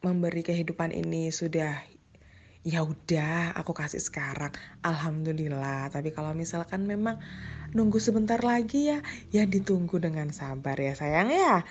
memberi 0.03 0.43
kehidupan 0.43 0.91
ini 0.91 1.31
sudah 1.31 1.79
ya 2.67 2.83
udah 2.83 3.55
aku 3.55 3.71
kasih 3.71 4.03
sekarang 4.03 4.51
alhamdulillah. 4.83 5.88
Tapi 5.95 6.12
kalau 6.12 6.35
misalkan 6.35 6.83
memang 6.83 7.23
nunggu 7.71 8.03
sebentar 8.03 8.43
lagi 8.43 8.91
ya 8.91 8.99
ya 9.31 9.47
ditunggu 9.47 10.03
dengan 10.03 10.35
sabar 10.35 10.75
ya 10.75 10.91
sayang 10.99 11.31
ya. 11.31 11.63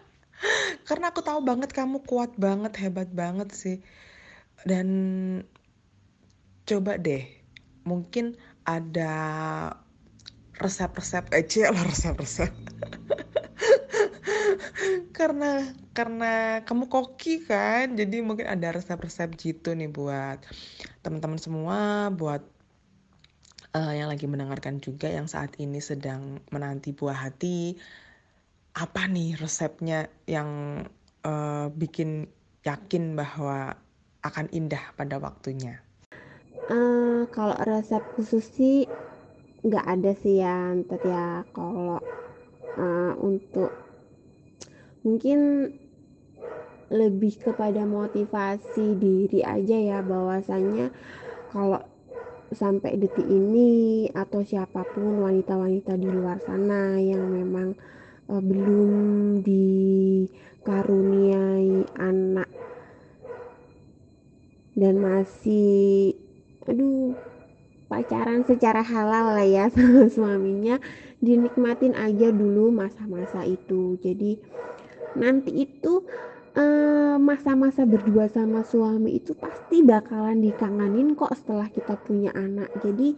Karena 0.88 1.12
aku 1.12 1.20
tahu 1.20 1.44
banget 1.44 1.76
kamu 1.76 2.00
kuat 2.08 2.32
banget 2.40 2.72
hebat 2.80 3.12
banget 3.12 3.52
sih 3.52 3.84
dan 4.64 4.88
coba 6.66 6.96
deh 6.96 7.26
mungkin 7.86 8.34
ada 8.66 9.14
resep-resep 10.56 11.28
aja 11.34 11.70
lah 11.70 11.84
resep-resep? 11.84 12.52
Karena 15.16 15.64
karena 15.96 16.60
kamu 16.68 16.92
koki 16.92 17.48
kan 17.48 17.96
jadi 17.96 18.20
mungkin 18.20 18.52
ada 18.52 18.76
resep-resep 18.76 19.32
gitu 19.40 19.72
nih 19.72 19.88
buat 19.88 20.44
teman-teman 21.00 21.40
semua 21.40 22.12
buat 22.12 22.44
uh, 23.76 23.92
yang 23.92 24.08
lagi 24.08 24.24
mendengarkan 24.24 24.80
juga 24.80 25.12
yang 25.12 25.28
saat 25.28 25.52
ini 25.60 25.78
sedang 25.80 26.40
menanti 26.48 26.96
buah 26.96 27.28
hati. 27.28 27.76
Apa 28.76 29.08
nih 29.08 29.36
resepnya 29.40 30.08
yang 30.28 30.82
uh, 31.24 31.68
bikin 31.72 32.28
yakin 32.64 33.16
bahwa 33.16 33.76
akan 34.28 34.50
indah 34.50 34.82
pada 34.98 35.22
waktunya? 35.22 35.78
Uh, 36.66 37.30
kalau 37.30 37.54
resep 37.62 38.02
khusus 38.18 38.42
sih 38.54 38.90
nggak 39.62 39.86
ada 39.86 40.12
sih 40.18 40.42
ya 40.42 40.74
ntar 40.82 40.98
ya. 41.06 41.46
Kalau 41.54 42.02
uh, 42.78 43.12
untuk 43.22 43.70
mungkin 45.06 45.70
lebih 46.86 47.42
kepada 47.42 47.82
motivasi 47.82 48.94
diri 48.98 49.42
aja 49.42 49.74
ya 49.74 50.06
bahwasanya 50.06 50.94
kalau 51.50 51.82
sampai 52.54 52.94
detik 52.94 53.26
ini 53.26 54.06
atau 54.14 54.46
siapa 54.46 54.86
pun 54.94 55.18
wanita-wanita 55.18 55.98
di 55.98 56.06
luar 56.06 56.38
sana 56.46 56.94
yang 56.94 57.26
memang 57.26 57.74
uh, 58.30 58.38
belum 58.38 59.42
dikaruniai 59.42 61.90
anak 61.98 62.46
dan 64.76 65.00
masih 65.00 66.12
aduh 66.68 67.16
pacaran 67.88 68.44
secara 68.44 68.84
halal 68.84 69.40
lah 69.40 69.46
ya 69.46 69.66
sama 69.74 70.06
suaminya. 70.12 70.76
Dinikmatin 71.16 71.96
aja 71.96 72.28
dulu 72.28 72.68
masa-masa 72.68 73.42
itu. 73.48 73.96
Jadi 74.04 74.36
nanti 75.16 75.64
itu 75.64 76.04
eh, 76.52 77.16
masa-masa 77.16 77.82
uh, 77.82 77.88
berdua 77.88 78.28
sama 78.28 78.60
suami 78.68 79.16
itu 79.16 79.32
pasti 79.32 79.80
bakalan 79.80 80.44
dikangenin 80.44 81.16
kok 81.16 81.32
setelah 81.32 81.72
kita 81.72 81.96
punya 81.96 82.36
anak. 82.36 82.68
Jadi 82.84 83.16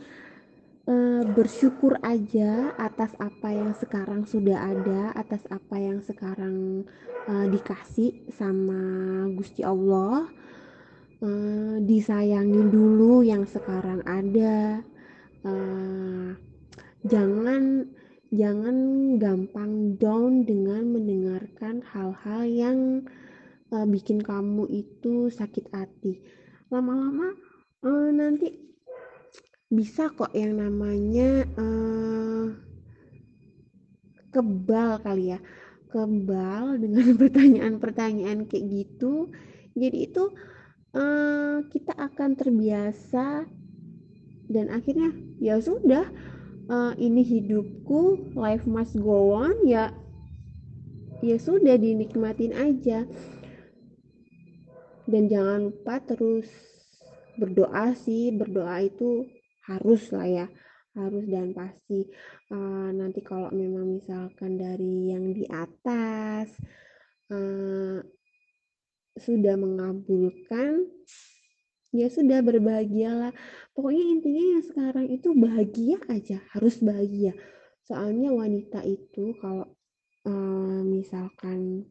uh, 0.87 1.23
bersyukur 1.27 1.99
aja 2.01 2.73
atas 2.79 3.13
apa 3.19 3.51
yang 3.51 3.75
sekarang 3.75 4.23
sudah 4.25 4.59
ada 4.63 5.11
atas 5.19 5.43
apa 5.51 5.77
yang 5.77 5.99
sekarang 6.07 6.87
uh, 7.27 7.47
dikasih 7.51 8.31
sama 8.31 8.79
Gusti 9.35 9.67
Allah 9.67 10.31
uh, 11.23 11.77
disayangin 11.83 12.71
dulu 12.71 13.23
yang 13.27 13.45
sekarang 13.47 14.03
ada. 14.07 14.83
Uh, 15.47 16.35
jangan 17.07 17.87
jangan 18.29 18.77
gampang 19.17 19.97
down 19.97 20.45
dengan 20.45 20.93
mendengarkan 20.93 21.81
hal-hal 21.89 22.43
yang 22.45 22.79
uh, 23.73 23.87
bikin 23.89 24.21
kamu 24.21 24.69
itu 24.69 25.33
sakit 25.33 25.71
hati. 25.73 26.21
Lama-lama 26.69 27.33
uh, 27.87 28.11
nanti 28.13 28.53
bisa 29.69 30.09
kok 30.13 30.33
yang 30.33 30.57
namanya 30.57 31.45
uh, 31.57 32.47
kebal 34.33 35.01
kali 35.01 35.37
ya. 35.37 35.41
Kebal 35.89 36.77
dengan 36.85 37.15
pertanyaan-pertanyaan 37.21 38.45
kayak 38.45 38.67
gitu. 38.69 39.33
Jadi 39.73 40.11
itu 40.11 40.29
kita 41.69 41.93
akan 41.95 42.31
terbiasa 42.35 43.45
dan 44.49 44.67
akhirnya 44.73 45.13
ya 45.37 45.61
sudah 45.61 46.09
uh, 46.73 46.93
ini 46.97 47.21
hidupku 47.21 48.33
life 48.33 48.65
must 48.65 48.97
go 48.97 49.37
on 49.37 49.57
ya 49.69 49.93
ya 51.21 51.37
sudah 51.37 51.75
dinikmatin 51.77 52.55
aja. 52.55 53.05
Dan 55.09 55.25
jangan 55.25 55.73
lupa 55.73 56.05
terus 56.05 56.49
berdoa 57.41 57.97
sih 57.97 58.29
berdoa 58.29 58.85
itu 58.85 59.25
harus 59.65 60.13
lah 60.13 60.29
ya 60.29 60.47
harus 60.93 61.25
dan 61.31 61.57
pasti. 61.57 62.09
Uh, 62.53 62.93
nanti 62.93 63.25
kalau 63.25 63.49
memang 63.55 64.01
misalkan 64.01 64.61
dari 64.61 65.15
yang 65.15 65.33
di 65.33 65.49
atas 65.49 66.53
uh, 67.33 68.05
sudah 69.21 69.55
mengabulkan 69.59 70.89
ya 71.93 72.09
sudah 72.13 72.45
berbahagialah. 72.45 73.33
Pokoknya 73.73 74.05
intinya 74.05 74.45
yang 74.59 74.65
sekarang 74.65 75.07
itu 75.09 75.29
bahagia 75.33 75.99
aja 76.11 76.39
harus 76.57 76.81
bahagia. 76.83 77.33
Soalnya 77.89 78.35
wanita 78.35 78.85
itu 78.85 79.33
kalau 79.41 79.67
uh, 80.29 80.83
misalkan 80.85 81.89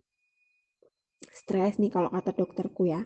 stres 1.33 1.81
nih 1.81 1.89
kalau 1.89 2.09
kata 2.13 2.33
dokterku 2.33 2.89
ya 2.89 3.01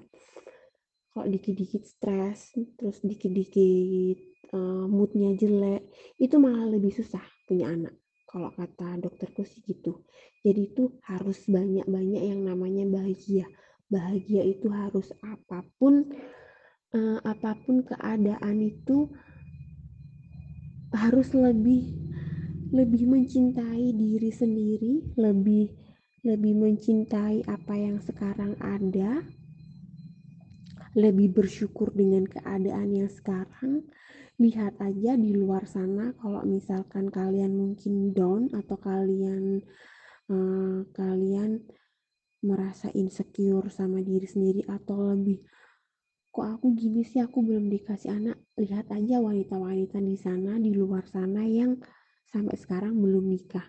kalau 1.12 1.28
dikit-dikit 1.28 1.84
stres 1.84 2.56
terus 2.80 3.04
dikit-dikit 3.04 4.20
uh, 4.56 4.88
moodnya 4.88 5.36
jelek 5.36 5.92
itu 6.20 6.36
malah 6.40 6.72
lebih 6.72 6.92
susah 6.96 7.24
punya 7.48 7.72
anak. 7.72 7.96
Kalau 8.32 8.48
kata 8.56 8.96
dokterku 8.96 9.44
sih 9.44 9.60
gitu. 9.68 10.08
Jadi 10.40 10.72
itu 10.72 10.96
harus 11.04 11.44
banyak-banyak 11.52 12.24
yang 12.32 12.48
namanya 12.48 12.88
bahagia 12.88 13.44
bahagia 13.92 14.48
itu 14.48 14.72
harus 14.72 15.12
apa 15.20 15.68
pun 15.76 16.08
uh, 16.96 17.20
apa 17.28 17.60
pun 17.68 17.84
keadaan 17.84 18.64
itu 18.64 19.12
harus 20.96 21.32
lebih 21.36 22.02
lebih 22.72 23.04
mencintai 23.04 23.92
diri 23.92 24.32
sendiri, 24.32 25.04
lebih 25.20 25.76
lebih 26.24 26.54
mencintai 26.56 27.44
apa 27.50 27.74
yang 27.76 28.00
sekarang 28.00 28.56
ada, 28.64 29.26
lebih 30.96 31.36
bersyukur 31.36 31.92
dengan 31.92 32.24
keadaan 32.24 32.96
yang 32.96 33.12
sekarang. 33.12 33.84
Lihat 34.40 34.80
aja 34.82 35.20
di 35.20 35.36
luar 35.36 35.68
sana 35.68 36.16
kalau 36.18 36.42
misalkan 36.48 37.12
kalian 37.12 37.54
mungkin 37.54 38.16
down 38.16 38.50
atau 38.56 38.80
kalian 38.80 39.62
uh, 40.32 40.82
kalian 40.96 41.62
merasa 42.42 42.90
insecure 42.98 43.70
sama 43.70 44.02
diri 44.02 44.26
sendiri 44.26 44.66
atau 44.66 45.14
lebih 45.14 45.42
kok 46.32 46.48
aku 46.48 46.74
gini 46.74 47.04
sih? 47.06 47.22
Aku 47.22 47.44
belum 47.44 47.68
dikasih 47.70 48.12
anak. 48.18 48.38
Lihat 48.58 48.90
aja 48.90 49.22
wanita-wanita 49.22 50.00
di 50.02 50.18
sana 50.18 50.58
di 50.58 50.72
luar 50.74 51.06
sana 51.06 51.44
yang 51.46 51.78
sampai 52.32 52.56
sekarang 52.56 52.98
belum 52.98 53.28
nikah. 53.28 53.68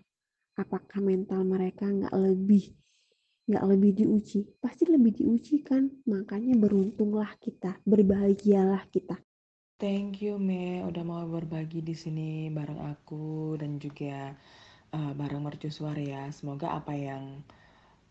Apakah 0.57 1.01
mental 1.03 1.43
mereka 1.43 1.91
nggak 1.91 2.15
lebih 2.15 2.73
nggak 3.51 3.65
lebih 3.67 3.93
diuji? 4.05 4.47
Pasti 4.63 4.87
lebih 4.87 5.13
diuji 5.21 5.67
kan? 5.67 5.91
Makanya 6.07 6.55
beruntunglah 6.57 7.35
kita 7.43 7.83
berbahagialah 7.83 8.87
kita. 8.89 9.19
Thank 9.83 10.23
you 10.23 10.39
Me 10.39 10.79
udah 10.87 11.03
mau 11.03 11.27
berbagi 11.27 11.83
di 11.83 11.99
sini 11.99 12.47
bareng 12.55 12.79
aku 12.87 13.59
dan 13.59 13.83
juga 13.83 14.31
uh, 14.95 15.13
bareng 15.19 15.43
mercusuar 15.43 15.99
ya. 15.99 16.31
Semoga 16.31 16.79
apa 16.79 16.95
yang 16.95 17.43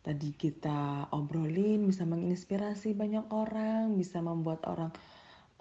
tadi 0.02 0.34
kita 0.34 1.10
obrolin 1.14 1.86
bisa 1.86 2.06
menginspirasi 2.06 2.98
banyak 2.98 3.30
orang, 3.30 3.94
bisa 3.98 4.18
membuat 4.22 4.66
orang 4.66 4.90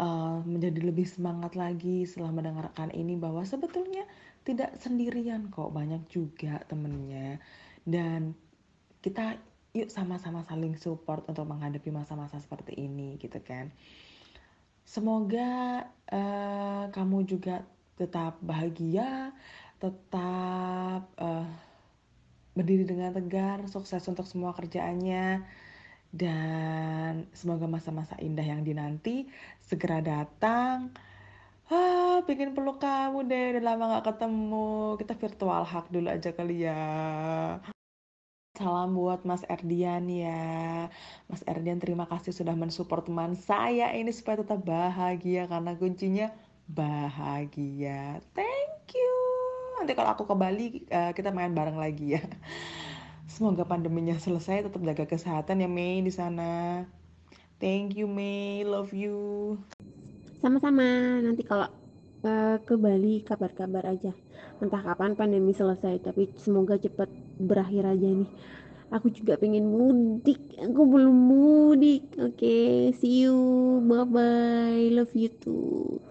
uh, 0.01 0.41
menjadi 0.43 0.81
lebih 0.81 1.05
semangat 1.05 1.53
lagi 1.55 2.09
setelah 2.09 2.33
mendengarkan 2.33 2.89
ini 2.97 3.21
bahwa 3.21 3.45
sebetulnya 3.45 4.09
tidak 4.43 4.73
sendirian 4.81 5.53
kok, 5.53 5.69
banyak 5.71 6.01
juga 6.09 6.65
temennya. 6.65 7.37
Dan 7.85 8.33
kita 9.05 9.37
yuk 9.77 9.93
sama-sama 9.93 10.43
saling 10.49 10.75
support 10.75 11.23
untuk 11.31 11.47
menghadapi 11.47 11.93
masa-masa 11.93 12.41
seperti 12.41 12.75
ini 12.81 13.21
gitu 13.21 13.39
kan. 13.45 13.69
Semoga 14.89 15.85
uh, 16.11 16.91
kamu 16.91 17.29
juga 17.29 17.63
tetap 17.95 18.41
bahagia, 18.41 19.31
tetap 19.79 21.05
uh, 21.21 21.47
berdiri 22.55 22.85
dengan 22.87 23.15
tegar, 23.15 23.65
sukses 23.71 24.03
untuk 24.11 24.27
semua 24.27 24.51
kerjaannya, 24.53 25.43
dan 26.11 27.31
semoga 27.31 27.71
masa-masa 27.71 28.19
indah 28.19 28.43
yang 28.43 28.67
dinanti 28.67 29.31
segera 29.63 30.03
datang. 30.03 30.91
Ah, 31.71 32.19
pengen 32.27 32.51
peluk 32.51 32.83
kamu 32.83 33.31
deh, 33.31 33.55
udah 33.55 33.63
lama 33.63 33.85
gak 33.99 34.19
ketemu. 34.19 34.99
Kita 34.99 35.15
virtual 35.15 35.63
hug 35.63 35.87
dulu 35.95 36.09
aja 36.11 36.31
kali 36.35 36.67
ya. 36.67 36.83
Salam 38.59 38.99
buat 38.99 39.23
Mas 39.23 39.47
Erdian 39.47 40.11
ya. 40.11 40.91
Mas 41.31 41.47
Erdian 41.47 41.79
terima 41.79 42.11
kasih 42.11 42.35
sudah 42.35 42.59
mensupport 42.59 43.07
teman 43.07 43.39
saya 43.39 43.95
ini 43.95 44.11
supaya 44.11 44.43
tetap 44.43 44.67
bahagia 44.67 45.47
karena 45.47 45.79
kuncinya 45.79 46.27
bahagia. 46.67 48.19
Thank 48.35 48.99
you 48.99 49.20
nanti 49.81 49.97
kalau 49.97 50.13
aku 50.13 50.29
ke 50.29 50.35
Bali 50.37 50.67
uh, 50.93 51.11
kita 51.17 51.33
main 51.33 51.57
bareng 51.57 51.81
lagi 51.81 52.21
ya. 52.21 52.23
Semoga 53.35 53.65
pandeminya 53.65 54.21
selesai 54.21 54.69
tetap 54.69 54.85
jaga 54.85 55.09
kesehatan 55.09 55.65
ya 55.65 55.69
Mei 55.71 56.05
di 56.05 56.13
sana. 56.13 56.85
Thank 57.57 57.97
you 57.97 58.05
Mei. 58.05 58.61
Love 58.69 58.93
you. 58.93 59.57
Sama-sama. 60.45 60.85
Nanti 61.25 61.41
kalau 61.49 61.73
uh, 62.29 62.57
ke 62.61 62.77
Bali 62.77 63.25
kabar-kabar 63.25 63.89
aja. 63.89 64.13
Entah 64.61 64.85
kapan 64.85 65.17
pandemi 65.17 65.57
selesai 65.57 66.05
tapi 66.05 66.29
semoga 66.37 66.77
cepat 66.77 67.09
berakhir 67.41 67.89
aja 67.89 68.09
nih. 68.13 68.29
Aku 68.93 69.09
juga 69.09 69.41
pengen 69.41 69.65
mudik. 69.65 70.61
Aku 70.61 70.85
belum 70.85 71.17
mudik. 71.17 72.13
Oke 72.21 72.37
okay, 72.37 72.71
see 72.93 73.25
you. 73.25 73.81
Bye 73.89 74.05
bye 74.05 74.85
love 74.93 75.15
you 75.17 75.33
too 75.41 76.10